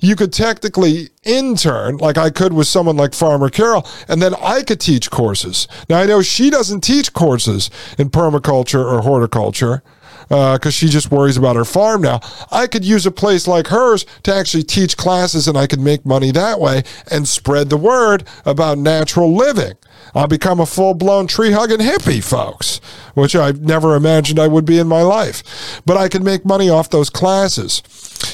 you 0.00 0.16
could 0.16 0.32
technically 0.32 1.10
intern, 1.22 1.98
like 1.98 2.16
I 2.16 2.30
could 2.30 2.52
with 2.52 2.66
someone 2.66 2.96
like 2.96 3.14
Farmer 3.14 3.50
Carol, 3.50 3.86
and 4.08 4.20
then 4.20 4.34
I 4.34 4.62
could 4.62 4.80
teach 4.80 5.10
courses. 5.10 5.68
Now, 5.88 6.00
I 6.00 6.06
know 6.06 6.22
she 6.22 6.50
doesn't 6.50 6.80
teach 6.80 7.12
courses 7.12 7.70
in 7.98 8.10
permaculture 8.10 8.84
or 8.84 9.02
horticulture 9.02 9.82
because 10.30 10.66
uh, 10.66 10.70
she 10.70 10.88
just 10.88 11.10
worries 11.10 11.36
about 11.36 11.56
her 11.56 11.64
farm 11.64 12.02
now. 12.02 12.20
I 12.52 12.68
could 12.68 12.84
use 12.84 13.04
a 13.04 13.10
place 13.10 13.48
like 13.48 13.66
hers 13.66 14.06
to 14.22 14.32
actually 14.32 14.62
teach 14.62 14.96
classes 14.96 15.48
and 15.48 15.58
I 15.58 15.66
could 15.66 15.80
make 15.80 16.06
money 16.06 16.30
that 16.30 16.60
way 16.60 16.84
and 17.10 17.26
spread 17.26 17.68
the 17.68 17.76
word 17.76 18.22
about 18.46 18.78
natural 18.78 19.34
living. 19.34 19.72
I'll 20.14 20.26
become 20.26 20.60
a 20.60 20.66
full 20.66 20.94
blown 20.94 21.26
tree 21.26 21.52
hugging 21.52 21.78
hippie, 21.78 22.22
folks, 22.22 22.80
which 23.14 23.34
I've 23.36 23.60
never 23.60 23.94
imagined 23.94 24.38
I 24.38 24.48
would 24.48 24.64
be 24.64 24.78
in 24.78 24.86
my 24.86 25.02
life. 25.02 25.82
But 25.86 25.96
I 25.96 26.08
can 26.08 26.24
make 26.24 26.44
money 26.44 26.68
off 26.68 26.90
those 26.90 27.10
classes. 27.10 27.82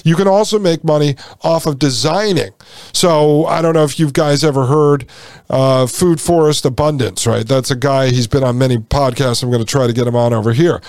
You 0.04 0.16
can 0.16 0.28
also 0.28 0.58
make 0.58 0.84
money 0.84 1.16
off 1.42 1.66
of 1.66 1.78
designing. 1.78 2.52
So 2.92 3.46
I 3.46 3.62
don't 3.62 3.74
know 3.74 3.84
if 3.84 3.98
you 3.98 4.10
guys 4.10 4.42
ever 4.44 4.66
heard 4.66 5.06
uh, 5.48 5.86
Food 5.86 6.20
Forest 6.20 6.64
Abundance, 6.64 7.26
right? 7.26 7.46
That's 7.46 7.70
a 7.70 7.76
guy, 7.76 8.08
he's 8.08 8.26
been 8.26 8.44
on 8.44 8.58
many 8.58 8.78
podcasts. 8.78 9.42
I'm 9.42 9.50
going 9.50 9.64
to 9.64 9.70
try 9.70 9.86
to 9.86 9.92
get 9.92 10.06
him 10.06 10.16
on 10.16 10.32
over 10.32 10.52
here. 10.52 10.80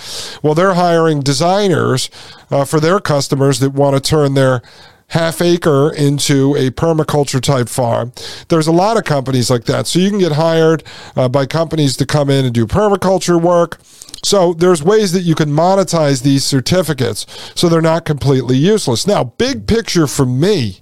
Well, 0.42 0.56
they're 0.56 0.74
hiring 0.74 1.22
designers 1.22 2.10
uh, 2.50 2.66
for 2.66 2.80
their 2.80 3.00
customers 3.00 3.60
that 3.60 3.72
want 3.72 3.96
to 3.96 4.02
turn 4.02 4.34
their 4.34 4.62
half 5.10 5.42
acre 5.42 5.92
into 5.94 6.56
a 6.56 6.70
permaculture 6.72 7.42
type 7.42 7.70
farm. 7.70 8.12
There's 8.50 8.68
a 8.68 8.72
lot 8.72 8.98
of 8.98 9.06
companies 9.06 9.50
like 9.50 9.64
that. 9.66 9.88
So 9.88 10.00
you 10.00 10.10
can 10.10 10.20
get 10.20 10.34
hired 10.34 10.84
uh, 11.16 11.30
by 11.30 11.46
companies 11.46 11.96
to 11.98 12.06
come 12.06 12.30
in 12.30 12.46
and 12.46 12.54
do 12.54 12.66
permaculture 12.66 13.42
work. 13.42 13.80
So 14.24 14.54
there's 14.54 14.84
ways 14.84 15.14
that 15.14 15.22
you 15.22 15.36
can 15.36 15.50
monetize 15.50 16.24
these 16.24 16.44
certificates 16.44 17.26
so 17.56 17.70
they're 17.70 17.82
not 17.82 18.04
completely 18.04 18.58
useless. 18.58 19.08
Now, 19.08 19.24
big 19.24 19.68
picture 19.68 20.08
for 20.08 20.26
me, 20.26 20.82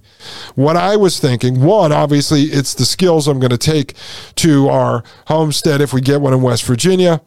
what 0.55 0.75
I 0.75 0.95
was 0.95 1.19
thinking, 1.19 1.61
one, 1.61 1.91
obviously, 1.91 2.43
it's 2.43 2.73
the 2.73 2.85
skills 2.85 3.27
I'm 3.27 3.39
going 3.39 3.51
to 3.51 3.57
take 3.57 3.93
to 4.35 4.69
our 4.69 5.03
homestead 5.27 5.81
if 5.81 5.93
we 5.93 6.01
get 6.01 6.21
one 6.21 6.33
in 6.33 6.41
West 6.41 6.63
Virginia 6.63 7.21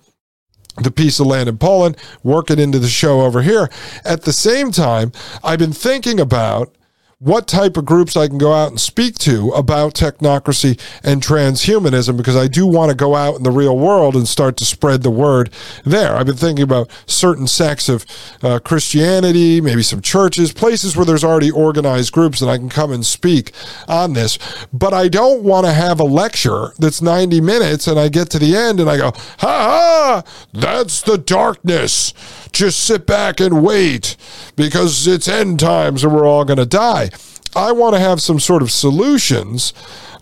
the 0.82 0.90
piece 0.92 1.18
of 1.18 1.26
land 1.26 1.48
in 1.48 1.58
Poland, 1.58 1.96
work 2.22 2.52
it 2.52 2.60
into 2.60 2.78
the 2.78 2.86
show 2.86 3.22
over 3.22 3.42
here. 3.42 3.68
At 4.04 4.22
the 4.22 4.32
same 4.32 4.70
time, 4.70 5.10
I've 5.42 5.58
been 5.58 5.72
thinking 5.72 6.20
about 6.20 6.77
what 7.20 7.48
type 7.48 7.76
of 7.76 7.84
groups 7.84 8.16
I 8.16 8.28
can 8.28 8.38
go 8.38 8.52
out 8.52 8.68
and 8.68 8.80
speak 8.80 9.18
to 9.18 9.50
about 9.50 9.94
technocracy 9.94 10.80
and 11.02 11.20
transhumanism 11.20 12.16
because 12.16 12.36
I 12.36 12.46
do 12.46 12.64
want 12.64 12.90
to 12.90 12.94
go 12.94 13.16
out 13.16 13.34
in 13.34 13.42
the 13.42 13.50
real 13.50 13.76
world 13.76 14.14
and 14.14 14.28
start 14.28 14.56
to 14.58 14.64
spread 14.64 15.02
the 15.02 15.10
word 15.10 15.50
there. 15.84 16.14
I've 16.14 16.26
been 16.26 16.36
thinking 16.36 16.62
about 16.62 16.88
certain 17.06 17.48
sects 17.48 17.88
of 17.88 18.06
uh, 18.40 18.60
Christianity, 18.60 19.60
maybe 19.60 19.82
some 19.82 20.00
churches, 20.00 20.52
places 20.52 20.96
where 20.96 21.04
there's 21.04 21.24
already 21.24 21.50
organized 21.50 22.12
groups 22.12 22.40
and 22.40 22.48
I 22.48 22.56
can 22.56 22.68
come 22.68 22.92
and 22.92 23.04
speak 23.04 23.50
on 23.88 24.12
this. 24.12 24.38
But 24.72 24.94
I 24.94 25.08
don't 25.08 25.42
want 25.42 25.66
to 25.66 25.72
have 25.72 25.98
a 25.98 26.04
lecture 26.04 26.72
that's 26.78 27.02
90 27.02 27.40
minutes 27.40 27.88
and 27.88 27.98
I 27.98 28.10
get 28.10 28.30
to 28.30 28.38
the 28.38 28.54
end 28.54 28.78
and 28.78 28.88
I 28.88 28.96
go, 28.96 29.10
ha 29.10 29.34
ha, 29.40 30.22
that's 30.52 31.02
the 31.02 31.18
darkness. 31.18 32.14
Just 32.52 32.84
sit 32.84 33.06
back 33.06 33.40
and 33.40 33.64
wait 33.64 34.16
because 34.58 35.06
it's 35.06 35.28
end 35.28 35.60
times 35.60 36.04
and 36.04 36.12
we're 36.12 36.26
all 36.26 36.44
going 36.44 36.58
to 36.58 36.66
die. 36.66 37.08
I 37.56 37.72
want 37.72 37.94
to 37.94 38.00
have 38.00 38.20
some 38.20 38.38
sort 38.38 38.60
of 38.60 38.70
solutions 38.70 39.72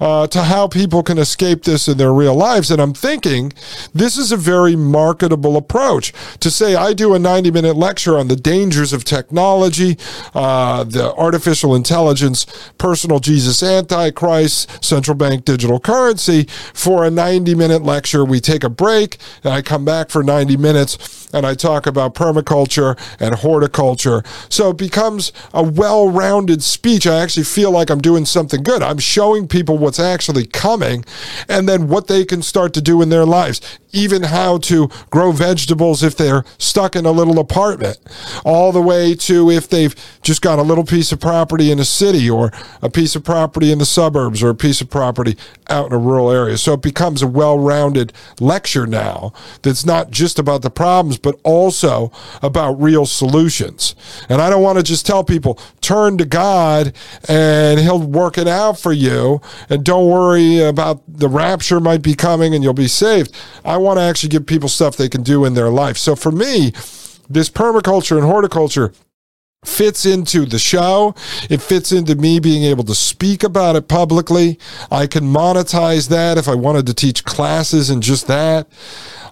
uh, 0.00 0.26
to 0.28 0.42
how 0.42 0.68
people 0.68 1.02
can 1.02 1.18
escape 1.18 1.64
this 1.64 1.88
in 1.88 1.96
their 1.96 2.12
real 2.12 2.34
lives. 2.34 2.70
And 2.70 2.80
I'm 2.80 2.94
thinking 2.94 3.52
this 3.94 4.16
is 4.16 4.30
a 4.30 4.36
very 4.36 4.76
marketable 4.76 5.56
approach 5.56 6.12
to 6.40 6.50
say, 6.50 6.74
I 6.74 6.92
do 6.92 7.14
a 7.14 7.18
90 7.18 7.50
minute 7.50 7.76
lecture 7.76 8.18
on 8.18 8.28
the 8.28 8.36
dangers 8.36 8.92
of 8.92 9.04
technology, 9.04 9.96
uh, 10.34 10.84
the 10.84 11.14
artificial 11.14 11.74
intelligence, 11.74 12.46
personal 12.78 13.20
Jesus 13.20 13.62
Antichrist, 13.62 14.84
central 14.84 15.16
bank 15.16 15.44
digital 15.44 15.80
currency 15.80 16.44
for 16.74 17.04
a 17.04 17.10
90 17.10 17.54
minute 17.54 17.82
lecture. 17.82 18.24
We 18.24 18.40
take 18.40 18.64
a 18.64 18.70
break 18.70 19.16
and 19.42 19.52
I 19.52 19.62
come 19.62 19.84
back 19.84 20.10
for 20.10 20.22
90 20.22 20.56
minutes 20.56 21.25
and 21.36 21.46
I 21.46 21.54
talk 21.54 21.86
about 21.86 22.14
permaculture 22.14 22.98
and 23.20 23.34
horticulture. 23.34 24.22
So 24.48 24.70
it 24.70 24.78
becomes 24.78 25.32
a 25.52 25.62
well 25.62 26.08
rounded 26.08 26.62
speech. 26.62 27.06
I 27.06 27.20
actually 27.20 27.44
feel 27.44 27.70
like 27.70 27.90
I'm 27.90 28.00
doing 28.00 28.24
something 28.24 28.62
good. 28.62 28.82
I'm 28.82 28.98
showing 28.98 29.46
people 29.46 29.76
what's 29.76 30.00
actually 30.00 30.46
coming, 30.46 31.04
and 31.48 31.68
then 31.68 31.88
what 31.88 32.06
they 32.08 32.24
can 32.24 32.40
start 32.42 32.72
to 32.74 32.80
do 32.80 33.02
in 33.02 33.10
their 33.10 33.26
lives. 33.26 33.60
Even 33.92 34.24
how 34.24 34.58
to 34.58 34.88
grow 35.10 35.32
vegetables 35.32 36.02
if 36.02 36.16
they're 36.16 36.44
stuck 36.58 36.96
in 36.96 37.06
a 37.06 37.10
little 37.10 37.38
apartment, 37.38 37.98
all 38.44 38.72
the 38.72 38.80
way 38.80 39.14
to 39.14 39.50
if 39.50 39.68
they've 39.68 39.94
just 40.22 40.42
got 40.42 40.58
a 40.58 40.62
little 40.62 40.84
piece 40.84 41.12
of 41.12 41.20
property 41.20 41.70
in 41.70 41.78
a 41.78 41.84
city 41.84 42.28
or 42.28 42.50
a 42.82 42.90
piece 42.90 43.14
of 43.14 43.24
property 43.24 43.70
in 43.70 43.78
the 43.78 43.86
suburbs 43.86 44.42
or 44.42 44.50
a 44.50 44.54
piece 44.54 44.80
of 44.80 44.90
property 44.90 45.36
out 45.68 45.86
in 45.86 45.92
a 45.92 45.98
rural 45.98 46.30
area. 46.30 46.56
So 46.58 46.74
it 46.74 46.82
becomes 46.82 47.22
a 47.22 47.26
well 47.26 47.58
rounded 47.58 48.12
lecture 48.40 48.86
now 48.86 49.32
that's 49.62 49.84
not 49.84 50.10
just 50.10 50.38
about 50.38 50.62
the 50.62 50.70
problems, 50.70 51.18
but 51.18 51.38
also 51.42 52.10
about 52.42 52.80
real 52.80 53.06
solutions. 53.06 53.94
And 54.28 54.40
I 54.40 54.50
don't 54.50 54.62
want 54.62 54.78
to 54.78 54.84
just 54.84 55.06
tell 55.06 55.24
people, 55.24 55.58
turn 55.80 56.18
to 56.18 56.24
God 56.24 56.92
and 57.28 57.80
He'll 57.80 58.02
work 58.02 58.38
it 58.38 58.48
out 58.48 58.78
for 58.78 58.92
you 58.92 59.40
and 59.68 59.84
don't 59.84 60.08
worry 60.08 60.60
about 60.60 61.02
the 61.06 61.28
rapture 61.28 61.80
might 61.80 62.02
be 62.02 62.14
coming 62.14 62.54
and 62.54 62.62
you'll 62.62 62.74
be 62.74 62.88
saved. 62.88 63.34
I 63.64 63.76
want 63.76 63.98
to 63.98 64.02
actually 64.02 64.30
give 64.30 64.46
people 64.46 64.68
stuff 64.68 64.96
they 64.96 65.08
can 65.08 65.22
do 65.22 65.44
in 65.44 65.54
their 65.54 65.70
life. 65.70 65.96
So 65.96 66.16
for 66.16 66.32
me, 66.32 66.72
this 67.28 67.50
permaculture 67.50 68.16
and 68.16 68.26
horticulture 68.26 68.92
fits 69.64 70.06
into 70.06 70.46
the 70.46 70.58
show. 70.58 71.14
It 71.50 71.60
fits 71.60 71.92
into 71.92 72.14
me 72.14 72.40
being 72.40 72.62
able 72.64 72.84
to 72.84 72.94
speak 72.94 73.42
about 73.42 73.76
it 73.76 73.88
publicly. 73.88 74.58
I 74.90 75.06
can 75.06 75.24
monetize 75.24 76.08
that 76.08 76.38
if 76.38 76.48
I 76.48 76.54
wanted 76.54 76.86
to 76.86 76.94
teach 76.94 77.24
classes 77.24 77.90
and 77.90 78.02
just 78.02 78.26
that. 78.26 78.68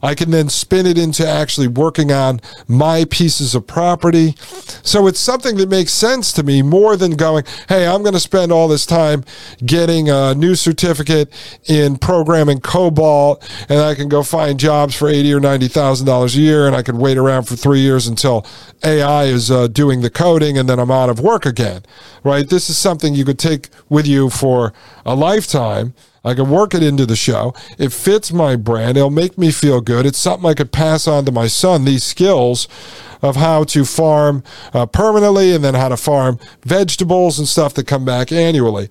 I 0.03 0.15
can 0.15 0.31
then 0.31 0.49
spin 0.49 0.87
it 0.87 0.99
into 0.99 1.27
actually 1.27 1.69
working 1.69 2.13
on 2.13 2.41
my 2.69 3.05
pieces 3.05 3.55
of 3.55 3.67
property. 3.67 4.35
So 4.83 5.07
it's 5.07 5.21
something 5.21 5.57
that 5.57 5.69
makes 5.69 5.93
sense 5.93 6.33
to 6.35 6.43
me 6.43 6.63
more 6.63 6.97
than 6.97 7.13
going, 7.13 7.45
hey, 7.69 7.87
I'm 7.87 8.03
going 8.03 8.15
to 8.15 8.21
spend 8.21 8.53
all 8.53 8.69
this 8.69 8.87
time 8.87 9.25
getting 9.65 10.09
a 10.09 10.35
new 10.35 10.55
certificate 10.55 11.33
in 11.69 11.97
programming 11.97 12.59
COBOL 12.59 13.43
and 13.69 13.81
I 13.81 13.95
can 13.95 14.09
go 14.09 14.23
find 14.23 14.59
jobs 14.59 14.95
for 14.95 15.09
eighty 15.09 15.33
or 15.33 15.41
ninety 15.41 15.69
thousand 15.69 16.07
dollars 16.07 16.37
a 16.37 16.41
year 16.41 16.67
and 16.67 16.77
I 16.77 16.83
can 16.83 16.99
wait 16.99 17.17
around 17.17 17.45
for 17.45 17.57
three 17.57 17.81
years 17.81 18.07
until 18.07 18.47
AI 18.83 19.25
is 19.25 19.51
uh, 19.51 19.69
doing 19.69 20.03
the 20.03 20.11
coding 20.11 20.59
and 20.59 20.69
then 20.69 20.79
I'm 20.79 20.91
out 20.91 21.11
of 21.11 21.21
work 21.21 21.47
again. 21.47 21.83
Right? 22.23 22.49
This 22.49 22.71
is 22.71 22.79
something 22.79 23.15
you 23.15 23.25
could 23.25 23.39
take 23.39 23.69
with 23.89 24.07
you 24.07 24.31
for 24.31 24.73
a 25.05 25.15
lifetime 25.15 25.95
I 26.25 26.35
can 26.35 26.51
work 26.51 26.75
it 26.75 26.83
into 26.83 27.05
the 27.05 27.17
show. 27.17 27.55
It 27.79 27.93
fits 27.93 28.33
my 28.33 28.57
brand. 28.57 28.97
It'll 28.97 29.11
make 29.11 29.37
me 29.37 29.51
feel 29.51 29.81
good. 29.81 30.07
It's 30.07 30.19
something 30.19 30.49
I 30.49 30.55
could 30.55 30.73
pass 30.73 31.07
on 31.07 31.25
to 31.27 31.33
my 31.33 31.47
son, 31.47 31.85
these 31.85 32.05
skills 32.05 32.67
of 33.23 33.37
how 33.37 33.65
to 33.65 33.85
farm 33.85 34.43
uh, 34.73 34.87
permanently 34.87 35.55
and 35.55 35.65
then 35.65 35.75
how 35.75 35.89
to 35.89 35.97
farm 35.97 36.39
vegetables 36.63 37.39
and 37.39 37.49
stuff 37.49 37.75
that 37.75 37.87
come 37.87 38.05
back 38.05 38.31
annually. 38.31 38.89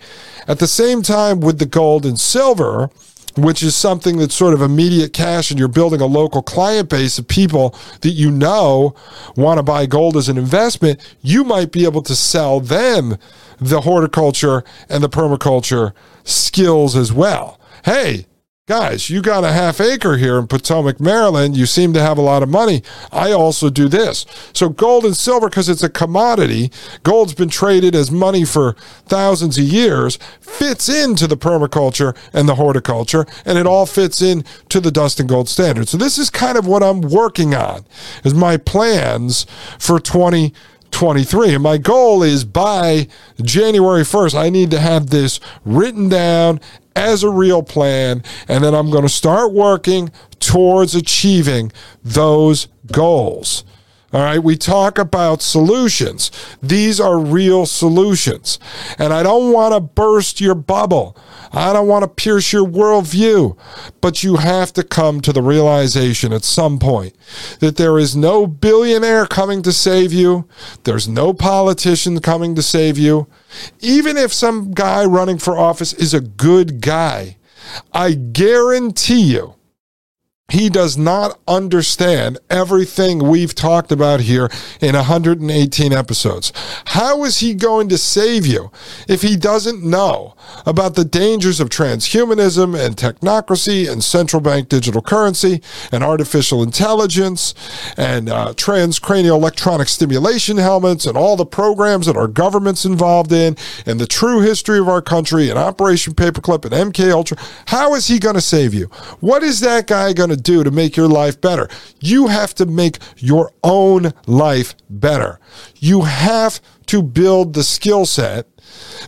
At 0.47 0.59
the 0.59 0.67
same 0.67 1.01
time, 1.01 1.39
with 1.39 1.59
the 1.59 1.65
gold 1.65 2.05
and 2.05 2.19
silver, 2.19 2.89
which 3.35 3.63
is 3.63 3.75
something 3.75 4.17
that's 4.17 4.35
sort 4.35 4.53
of 4.53 4.61
immediate 4.61 5.13
cash 5.13 5.49
and 5.49 5.59
you're 5.59 5.67
building 5.67 6.01
a 6.01 6.05
local 6.05 6.41
client 6.41 6.89
base 6.89 7.17
of 7.17 7.27
people 7.27 7.75
that 8.01 8.11
you 8.11 8.29
know 8.29 8.95
want 9.35 9.57
to 9.57 9.63
buy 9.63 9.85
gold 9.85 10.17
as 10.17 10.29
an 10.29 10.37
investment, 10.37 10.99
you 11.21 11.43
might 11.43 11.71
be 11.71 11.85
able 11.85 12.01
to 12.03 12.15
sell 12.15 12.59
them 12.59 13.17
the 13.59 13.81
horticulture 13.81 14.63
and 14.89 15.03
the 15.03 15.09
permaculture 15.09 15.93
skills 16.23 16.95
as 16.95 17.11
well. 17.11 17.59
Hey, 17.85 18.25
guys, 18.65 19.09
you 19.09 19.21
got 19.21 19.43
a 19.43 19.51
half 19.51 19.81
acre 19.81 20.15
here 20.15 20.39
in 20.39 20.47
Potomac, 20.47 20.97
Maryland. 20.97 21.57
You 21.57 21.65
seem 21.65 21.91
to 21.93 22.01
have 22.01 22.17
a 22.17 22.21
lot 22.21 22.41
of 22.41 22.47
money. 22.47 22.81
I 23.11 23.33
also 23.33 23.69
do 23.69 23.89
this. 23.89 24.25
So, 24.53 24.69
gold 24.69 25.03
and 25.03 25.17
silver, 25.17 25.49
because 25.49 25.67
it's 25.67 25.83
a 25.83 25.89
commodity, 25.89 26.71
gold's 27.03 27.33
been 27.33 27.49
traded 27.49 27.93
as 27.93 28.09
money 28.09 28.45
for 28.45 28.77
thousands 29.05 29.57
of 29.57 29.65
years, 29.65 30.17
fits 30.39 30.87
into 30.87 31.27
the 31.27 31.35
permaculture 31.35 32.15
and 32.31 32.47
the 32.47 32.55
horticulture, 32.55 33.25
and 33.43 33.57
it 33.57 33.67
all 33.67 33.85
fits 33.85 34.21
in 34.21 34.45
to 34.69 34.79
the 34.79 34.93
and 35.19 35.27
Gold 35.27 35.49
standard. 35.49 35.89
So, 35.89 35.97
this 35.97 36.17
is 36.17 36.29
kind 36.29 36.57
of 36.57 36.65
what 36.65 36.83
I'm 36.83 37.01
working 37.01 37.53
on, 37.53 37.85
is 38.23 38.33
my 38.33 38.55
plans 38.55 39.45
for 39.77 39.99
20. 39.99 40.53
23. 40.93 41.55
And 41.55 41.63
my 41.63 41.77
goal 41.77 42.23
is 42.23 42.45
by 42.45 43.07
January 43.41 44.03
1st, 44.03 44.35
I 44.35 44.49
need 44.49 44.71
to 44.71 44.79
have 44.79 45.09
this 45.09 45.39
written 45.65 46.07
down 46.07 46.61
as 46.95 47.23
a 47.23 47.29
real 47.29 47.63
plan. 47.63 48.23
And 48.47 48.63
then 48.63 48.73
I'm 48.73 48.89
going 48.89 49.03
to 49.03 49.09
start 49.09 49.51
working 49.51 50.11
towards 50.39 50.95
achieving 50.95 51.71
those 52.03 52.67
goals. 52.91 53.65
All 54.13 54.21
right, 54.21 54.43
we 54.43 54.55
talk 54.55 54.99
about 54.99 55.41
solutions. 55.41 56.29
These 56.61 56.99
are 56.99 57.17
real 57.17 57.65
solutions. 57.65 58.59
And 58.99 59.11
I 59.11 59.23
don't 59.23 59.51
want 59.51 59.73
to 59.73 59.79
burst 59.79 60.39
your 60.39 60.53
bubble. 60.53 61.17
I 61.51 61.73
don't 61.73 61.87
want 61.87 62.03
to 62.03 62.07
pierce 62.07 62.53
your 62.53 62.63
worldview. 62.63 63.57
But 64.01 64.23
you 64.23 64.35
have 64.35 64.71
to 64.73 64.83
come 64.83 65.19
to 65.21 65.33
the 65.33 65.41
realization 65.41 66.31
at 66.31 66.43
some 66.43 66.77
point 66.77 67.15
that 67.59 67.77
there 67.77 67.97
is 67.97 68.15
no 68.15 68.45
billionaire 68.45 69.25
coming 69.25 69.63
to 69.63 69.73
save 69.73 70.13
you, 70.13 70.47
there's 70.83 71.07
no 71.07 71.33
politician 71.33 72.19
coming 72.19 72.53
to 72.53 72.61
save 72.61 72.99
you. 72.99 73.27
Even 73.79 74.15
if 74.15 74.31
some 74.31 74.73
guy 74.73 75.03
running 75.05 75.39
for 75.39 75.57
office 75.57 75.91
is 75.91 76.13
a 76.13 76.21
good 76.21 76.81
guy, 76.81 77.37
I 77.91 78.13
guarantee 78.13 79.21
you 79.21 79.55
he 80.49 80.69
does 80.69 80.97
not 80.97 81.39
understand 81.47 82.37
everything 82.49 83.17
we've 83.17 83.55
talked 83.55 83.91
about 83.91 84.19
here 84.19 84.49
in 84.81 84.93
118 84.93 85.93
episodes. 85.93 86.51
How 86.87 87.23
is 87.23 87.39
he 87.39 87.53
going 87.53 87.87
to 87.89 87.97
save 87.97 88.45
you 88.45 88.69
if 89.07 89.21
he 89.21 89.37
doesn't 89.37 89.83
know 89.83 90.35
about 90.65 90.95
the 90.95 91.05
dangers 91.05 91.59
of 91.59 91.69
transhumanism 91.69 92.77
and 92.77 92.95
technocracy 92.95 93.89
and 93.89 94.03
central 94.03 94.41
bank 94.41 94.67
digital 94.67 95.01
currency 95.01 95.61
and 95.91 96.03
artificial 96.03 96.61
intelligence 96.61 97.55
and 97.95 98.29
uh, 98.29 98.53
transcranial 98.53 99.37
electronic 99.37 99.87
stimulation 99.87 100.57
helmets 100.57 101.05
and 101.05 101.17
all 101.17 101.37
the 101.37 101.45
programs 101.45 102.05
that 102.05 102.17
our 102.17 102.27
government's 102.27 102.85
involved 102.85 103.31
in 103.31 103.55
and 103.85 103.99
the 103.99 104.05
true 104.05 104.41
history 104.41 104.77
of 104.77 104.89
our 104.89 105.01
country 105.01 105.49
and 105.49 105.57
Operation 105.57 106.13
Paperclip 106.13 106.65
and 106.65 106.93
MK 106.93 107.11
Ultra? 107.11 107.37
How 107.67 107.95
is 107.95 108.07
he 108.07 108.19
going 108.19 108.35
to 108.35 108.41
save 108.41 108.73
you? 108.73 108.87
What 109.21 109.41
is 109.41 109.61
that 109.61 109.87
guy 109.87 110.11
going 110.11 110.29
to 110.29 110.32
do 110.35 110.63
to 110.63 110.71
make 110.71 110.95
your 110.95 111.07
life 111.07 111.39
better. 111.39 111.69
You 111.99 112.27
have 112.27 112.53
to 112.55 112.65
make 112.65 112.97
your 113.17 113.51
own 113.63 114.13
life 114.27 114.75
better. 114.89 115.39
You 115.77 116.01
have 116.01 116.59
to 116.87 117.01
build 117.01 117.53
the 117.53 117.63
skill 117.63 118.05
set 118.05 118.47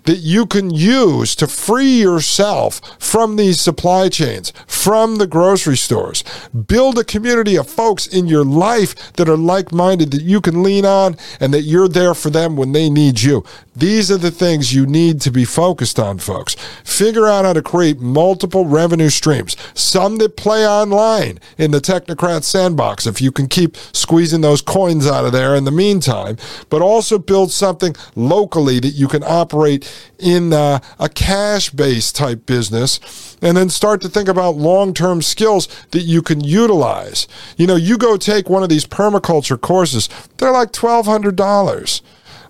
that 0.03 0.17
you 0.17 0.45
can 0.45 0.69
use 0.69 1.35
to 1.35 1.47
free 1.47 2.01
yourself 2.01 2.81
from 2.99 3.35
these 3.35 3.59
supply 3.59 4.09
chains, 4.09 4.53
from 4.67 5.17
the 5.17 5.27
grocery 5.27 5.77
stores. 5.77 6.23
Build 6.67 6.99
a 6.99 7.03
community 7.03 7.55
of 7.55 7.69
folks 7.69 8.07
in 8.07 8.27
your 8.27 8.45
life 8.45 9.13
that 9.13 9.29
are 9.29 9.37
like 9.37 9.71
minded 9.71 10.11
that 10.11 10.21
you 10.21 10.41
can 10.41 10.63
lean 10.63 10.85
on 10.85 11.17
and 11.39 11.53
that 11.53 11.61
you're 11.61 11.87
there 11.87 12.13
for 12.13 12.29
them 12.29 12.55
when 12.55 12.71
they 12.71 12.89
need 12.89 13.21
you. 13.21 13.43
These 13.75 14.09
are 14.09 14.17
the 14.17 14.31
things 14.31 14.73
you 14.73 14.85
need 14.85 15.19
to 15.21 15.31
be 15.31 15.43
focused 15.43 15.99
on, 15.99 16.19
folks. 16.19 16.55
Figure 16.83 17.27
out 17.27 17.43
how 17.43 17.53
to 17.53 17.61
create 17.61 17.99
multiple 17.99 18.65
revenue 18.65 19.09
streams, 19.09 19.57
some 19.73 20.17
that 20.17 20.37
play 20.37 20.65
online 20.65 21.39
in 21.57 21.71
the 21.71 21.81
Technocrat 21.81 22.43
sandbox, 22.43 23.05
if 23.05 23.21
you 23.21 23.31
can 23.31 23.47
keep 23.47 23.75
squeezing 23.91 24.41
those 24.41 24.61
coins 24.61 25.05
out 25.07 25.25
of 25.25 25.33
there 25.33 25.55
in 25.55 25.65
the 25.65 25.71
meantime, 25.71 26.37
but 26.69 26.81
also 26.81 27.19
build 27.19 27.51
something 27.51 27.95
locally 28.15 28.79
that 28.79 28.89
you 28.89 29.07
can 29.07 29.23
operate 29.23 29.84
in 30.19 30.53
uh, 30.53 30.79
a 30.99 31.09
cash 31.09 31.69
based 31.69 32.15
type 32.15 32.45
business 32.45 33.37
and 33.41 33.57
then 33.57 33.69
start 33.69 34.01
to 34.01 34.09
think 34.09 34.29
about 34.29 34.55
long 34.55 34.93
term 34.93 35.21
skills 35.21 35.67
that 35.91 36.01
you 36.01 36.21
can 36.21 36.41
utilize. 36.43 37.27
You 37.57 37.67
know, 37.67 37.75
you 37.75 37.97
go 37.97 38.17
take 38.17 38.49
one 38.49 38.63
of 38.63 38.69
these 38.69 38.85
permaculture 38.85 39.59
courses, 39.59 40.09
they're 40.37 40.51
like 40.51 40.71
$1,200. 40.71 42.01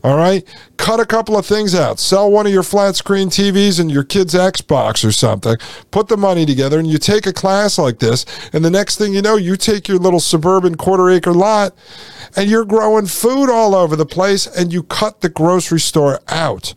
All 0.05 0.17
right. 0.17 0.47
Cut 0.77 0.99
a 0.99 1.05
couple 1.05 1.35
of 1.35 1.47
things 1.47 1.73
out. 1.73 1.99
Sell 1.99 2.29
one 2.29 2.45
of 2.45 2.53
your 2.53 2.61
flat 2.61 2.95
screen 2.95 3.29
TVs 3.29 3.79
and 3.79 3.91
your 3.91 4.03
kid's 4.03 4.35
Xbox 4.35 5.03
or 5.03 5.11
something. 5.11 5.57
Put 5.89 6.09
the 6.09 6.15
money 6.15 6.45
together 6.45 6.77
and 6.77 6.87
you 6.87 6.99
take 6.99 7.25
a 7.25 7.33
class 7.33 7.79
like 7.79 7.97
this. 7.97 8.23
And 8.53 8.63
the 8.63 8.69
next 8.69 8.99
thing 8.99 9.15
you 9.15 9.23
know, 9.23 9.35
you 9.35 9.57
take 9.57 9.87
your 9.87 9.97
little 9.97 10.19
suburban 10.19 10.75
quarter 10.75 11.09
acre 11.09 11.33
lot 11.33 11.75
and 12.35 12.51
you're 12.51 12.65
growing 12.65 13.07
food 13.07 13.49
all 13.49 13.73
over 13.73 13.95
the 13.95 14.05
place 14.05 14.45
and 14.45 14.71
you 14.71 14.83
cut 14.83 15.21
the 15.21 15.29
grocery 15.29 15.79
store 15.79 16.19
out. 16.27 16.75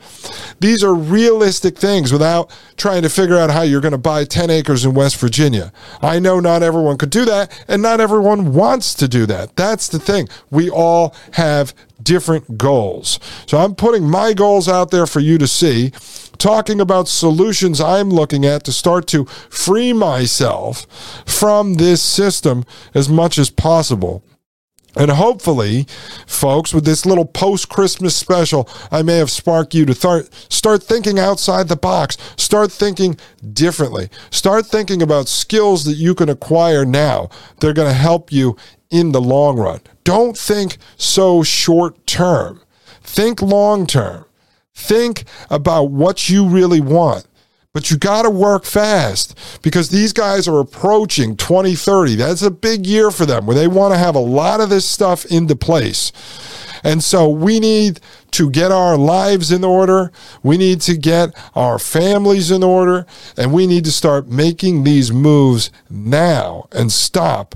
These 0.60 0.82
are 0.82 0.94
realistic 0.94 1.76
things 1.76 2.10
without 2.10 2.50
trying 2.78 3.02
to 3.02 3.10
figure 3.10 3.36
out 3.36 3.50
how 3.50 3.60
you're 3.60 3.82
going 3.82 3.92
to 3.92 3.98
buy 3.98 4.24
10 4.24 4.48
acres 4.48 4.86
in 4.86 4.94
West 4.94 5.16
Virginia. 5.18 5.70
I 6.00 6.18
know 6.18 6.40
not 6.40 6.62
everyone 6.62 6.96
could 6.96 7.10
do 7.10 7.26
that 7.26 7.52
and 7.68 7.82
not 7.82 8.00
everyone 8.00 8.54
wants 8.54 8.94
to 8.94 9.06
do 9.06 9.26
that. 9.26 9.54
That's 9.54 9.88
the 9.88 9.98
thing. 9.98 10.30
We 10.50 10.70
all 10.70 11.14
have 11.32 11.74
different 12.02 12.58
goals. 12.58 13.18
So 13.46 13.58
I'm 13.58 13.74
putting 13.74 14.08
my 14.08 14.32
goals 14.32 14.68
out 14.68 14.90
there 14.90 15.06
for 15.06 15.20
you 15.20 15.38
to 15.38 15.46
see, 15.46 15.92
talking 16.38 16.80
about 16.80 17.08
solutions 17.08 17.80
I'm 17.80 18.10
looking 18.10 18.44
at 18.44 18.64
to 18.64 18.72
start 18.72 19.06
to 19.08 19.24
free 19.24 19.92
myself 19.92 20.86
from 21.26 21.74
this 21.74 22.02
system 22.02 22.64
as 22.94 23.08
much 23.08 23.38
as 23.38 23.50
possible. 23.50 24.22
And 24.96 25.10
hopefully, 25.12 25.86
folks, 26.26 26.74
with 26.74 26.84
this 26.84 27.06
little 27.06 27.24
post 27.24 27.68
Christmas 27.68 28.16
special, 28.16 28.68
I 28.90 29.02
may 29.02 29.18
have 29.18 29.30
sparked 29.30 29.74
you 29.74 29.84
to 29.84 29.94
th- 29.94 30.26
start 30.48 30.82
thinking 30.82 31.18
outside 31.18 31.68
the 31.68 31.76
box, 31.76 32.16
start 32.36 32.72
thinking 32.72 33.16
differently, 33.52 34.08
start 34.30 34.66
thinking 34.66 35.00
about 35.00 35.28
skills 35.28 35.84
that 35.84 35.94
you 35.94 36.14
can 36.14 36.28
acquire 36.28 36.84
now. 36.84 37.28
They're 37.60 37.74
going 37.74 37.88
to 37.88 37.94
help 37.94 38.32
you 38.32 38.56
in 38.90 39.12
the 39.12 39.20
long 39.20 39.58
run. 39.58 39.80
Don't 40.04 40.36
think 40.36 40.78
so 40.96 41.42
short 41.42 42.06
term. 42.06 42.62
Think 43.02 43.42
long 43.42 43.86
term. 43.86 44.24
Think 44.74 45.24
about 45.50 45.90
what 45.90 46.28
you 46.28 46.46
really 46.46 46.80
want. 46.80 47.26
But 47.74 47.90
you 47.90 47.98
got 47.98 48.22
to 48.22 48.30
work 48.30 48.64
fast 48.64 49.38
because 49.62 49.90
these 49.90 50.12
guys 50.12 50.48
are 50.48 50.58
approaching 50.58 51.36
2030. 51.36 52.16
That's 52.16 52.42
a 52.42 52.50
big 52.50 52.86
year 52.86 53.10
for 53.10 53.26
them 53.26 53.46
where 53.46 53.56
they 53.56 53.68
want 53.68 53.92
to 53.92 53.98
have 53.98 54.14
a 54.14 54.20
lot 54.20 54.60
of 54.60 54.70
this 54.70 54.86
stuff 54.86 55.24
into 55.26 55.54
place. 55.54 56.12
And 56.82 57.02
so 57.04 57.28
we 57.28 57.60
need 57.60 58.00
to 58.32 58.50
get 58.50 58.70
our 58.70 58.96
lives 58.96 59.52
in 59.52 59.64
order. 59.64 60.12
We 60.42 60.56
need 60.56 60.80
to 60.82 60.96
get 60.96 61.30
our 61.54 61.78
families 61.78 62.50
in 62.50 62.62
order. 62.62 63.06
And 63.36 63.52
we 63.52 63.66
need 63.66 63.84
to 63.84 63.92
start 63.92 64.28
making 64.28 64.84
these 64.84 65.12
moves 65.12 65.70
now 65.90 66.68
and 66.72 66.90
stop 66.90 67.54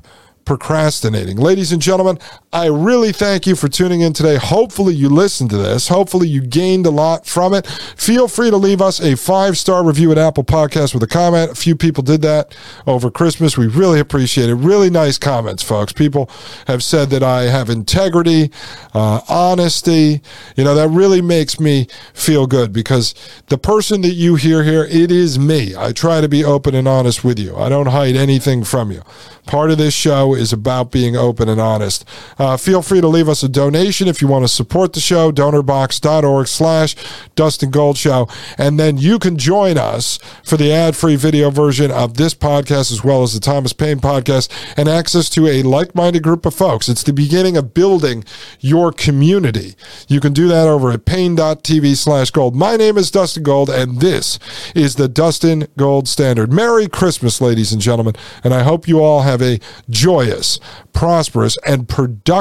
procrastinating. 0.52 1.38
Ladies 1.38 1.72
and 1.72 1.80
gentlemen, 1.80 2.18
I 2.54 2.66
really 2.66 3.12
thank 3.12 3.46
you 3.46 3.56
for 3.56 3.66
tuning 3.66 4.02
in 4.02 4.12
today. 4.12 4.36
Hopefully, 4.36 4.92
you 4.92 5.08
listened 5.08 5.48
to 5.50 5.56
this. 5.56 5.88
Hopefully, 5.88 6.28
you 6.28 6.42
gained 6.42 6.84
a 6.84 6.90
lot 6.90 7.24
from 7.24 7.54
it. 7.54 7.66
Feel 7.66 8.28
free 8.28 8.50
to 8.50 8.58
leave 8.58 8.82
us 8.82 9.00
a 9.00 9.16
five 9.16 9.56
star 9.56 9.82
review 9.82 10.12
at 10.12 10.18
Apple 10.18 10.44
Podcasts 10.44 10.92
with 10.92 11.02
a 11.02 11.06
comment. 11.06 11.52
A 11.52 11.54
few 11.54 11.74
people 11.74 12.02
did 12.02 12.20
that 12.22 12.54
over 12.86 13.10
Christmas. 13.10 13.56
We 13.56 13.68
really 13.68 13.98
appreciate 13.98 14.50
it. 14.50 14.56
Really 14.56 14.90
nice 14.90 15.16
comments, 15.16 15.62
folks. 15.62 15.94
People 15.94 16.28
have 16.66 16.84
said 16.84 17.08
that 17.08 17.22
I 17.22 17.44
have 17.44 17.70
integrity, 17.70 18.50
uh, 18.92 19.22
honesty. 19.30 20.20
You 20.54 20.64
know, 20.64 20.74
that 20.74 20.90
really 20.90 21.22
makes 21.22 21.58
me 21.58 21.86
feel 22.12 22.46
good 22.46 22.70
because 22.70 23.14
the 23.46 23.56
person 23.56 24.02
that 24.02 24.12
you 24.12 24.34
hear 24.34 24.62
here, 24.62 24.84
it 24.84 25.10
is 25.10 25.38
me. 25.38 25.74
I 25.74 25.92
try 25.92 26.20
to 26.20 26.28
be 26.28 26.44
open 26.44 26.74
and 26.74 26.86
honest 26.86 27.24
with 27.24 27.38
you, 27.38 27.56
I 27.56 27.70
don't 27.70 27.86
hide 27.86 28.14
anything 28.14 28.62
from 28.62 28.92
you. 28.92 29.02
Part 29.46 29.70
of 29.70 29.78
this 29.78 29.92
show 29.92 30.34
is 30.34 30.52
about 30.52 30.92
being 30.92 31.16
open 31.16 31.48
and 31.48 31.60
honest. 31.60 32.04
Uh, 32.42 32.56
feel 32.56 32.82
free 32.82 33.00
to 33.00 33.06
leave 33.06 33.28
us 33.28 33.44
a 33.44 33.48
donation 33.48 34.08
if 34.08 34.20
you 34.20 34.26
want 34.26 34.42
to 34.42 34.48
support 34.48 34.94
the 34.94 34.98
show, 34.98 35.30
donorbox.org 35.30 36.48
slash 36.48 36.96
Dustin 37.36 37.70
Gold 37.70 37.96
Show. 37.96 38.26
And 38.58 38.80
then 38.80 38.98
you 38.98 39.20
can 39.20 39.36
join 39.36 39.78
us 39.78 40.18
for 40.42 40.56
the 40.56 40.72
ad-free 40.72 41.14
video 41.14 41.50
version 41.50 41.92
of 41.92 42.14
this 42.14 42.34
podcast 42.34 42.90
as 42.90 43.04
well 43.04 43.22
as 43.22 43.32
the 43.32 43.38
Thomas 43.38 43.72
Paine 43.72 44.00
podcast 44.00 44.48
and 44.76 44.88
access 44.88 45.30
to 45.30 45.46
a 45.46 45.62
like-minded 45.62 46.24
group 46.24 46.44
of 46.44 46.52
folks. 46.52 46.88
It's 46.88 47.04
the 47.04 47.12
beginning 47.12 47.56
of 47.56 47.74
building 47.74 48.24
your 48.58 48.90
community. 48.90 49.76
You 50.08 50.18
can 50.18 50.32
do 50.32 50.48
that 50.48 50.66
over 50.66 50.90
at 50.90 51.04
paine.tv 51.04 51.96
slash 51.96 52.32
gold. 52.32 52.56
My 52.56 52.76
name 52.76 52.98
is 52.98 53.12
Dustin 53.12 53.44
Gold, 53.44 53.70
and 53.70 54.00
this 54.00 54.40
is 54.74 54.96
the 54.96 55.06
Dustin 55.06 55.68
Gold 55.76 56.08
Standard. 56.08 56.52
Merry 56.52 56.88
Christmas, 56.88 57.40
ladies 57.40 57.72
and 57.72 57.80
gentlemen, 57.80 58.16
and 58.42 58.52
I 58.52 58.64
hope 58.64 58.88
you 58.88 58.98
all 58.98 59.22
have 59.22 59.40
a 59.40 59.60
joyous, 59.88 60.58
prosperous, 60.92 61.56
and 61.64 61.88
productive 61.88 62.31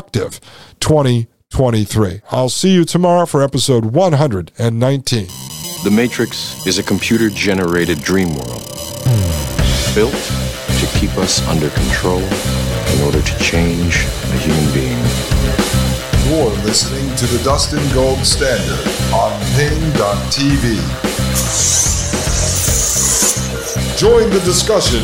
2023. 0.79 2.21
I'll 2.31 2.47
see 2.47 2.73
you 2.73 2.85
tomorrow 2.85 3.25
for 3.25 3.43
episode 3.43 3.83
119. 3.83 5.27
The 5.83 5.91
Matrix 5.91 6.65
is 6.65 6.79
a 6.79 6.83
computer 6.83 7.29
generated 7.29 8.01
dream 8.01 8.29
world 8.29 8.63
built 9.93 10.15
to 10.15 10.87
keep 10.93 11.17
us 11.17 11.45
under 11.49 11.69
control 11.71 12.21
in 12.21 13.01
order 13.03 13.21
to 13.21 13.37
change 13.39 14.05
a 14.05 14.37
human 14.37 14.73
being. 14.73 15.03
You're 16.29 16.55
listening 16.63 17.13
to 17.17 17.25
the 17.25 17.43
Dustin 17.43 17.83
Gold 17.93 18.25
Standard 18.25 18.87
on 19.13 19.37
Paine.tv. 19.55 20.77
Join 23.97 24.29
the 24.29 24.39
discussion 24.45 25.03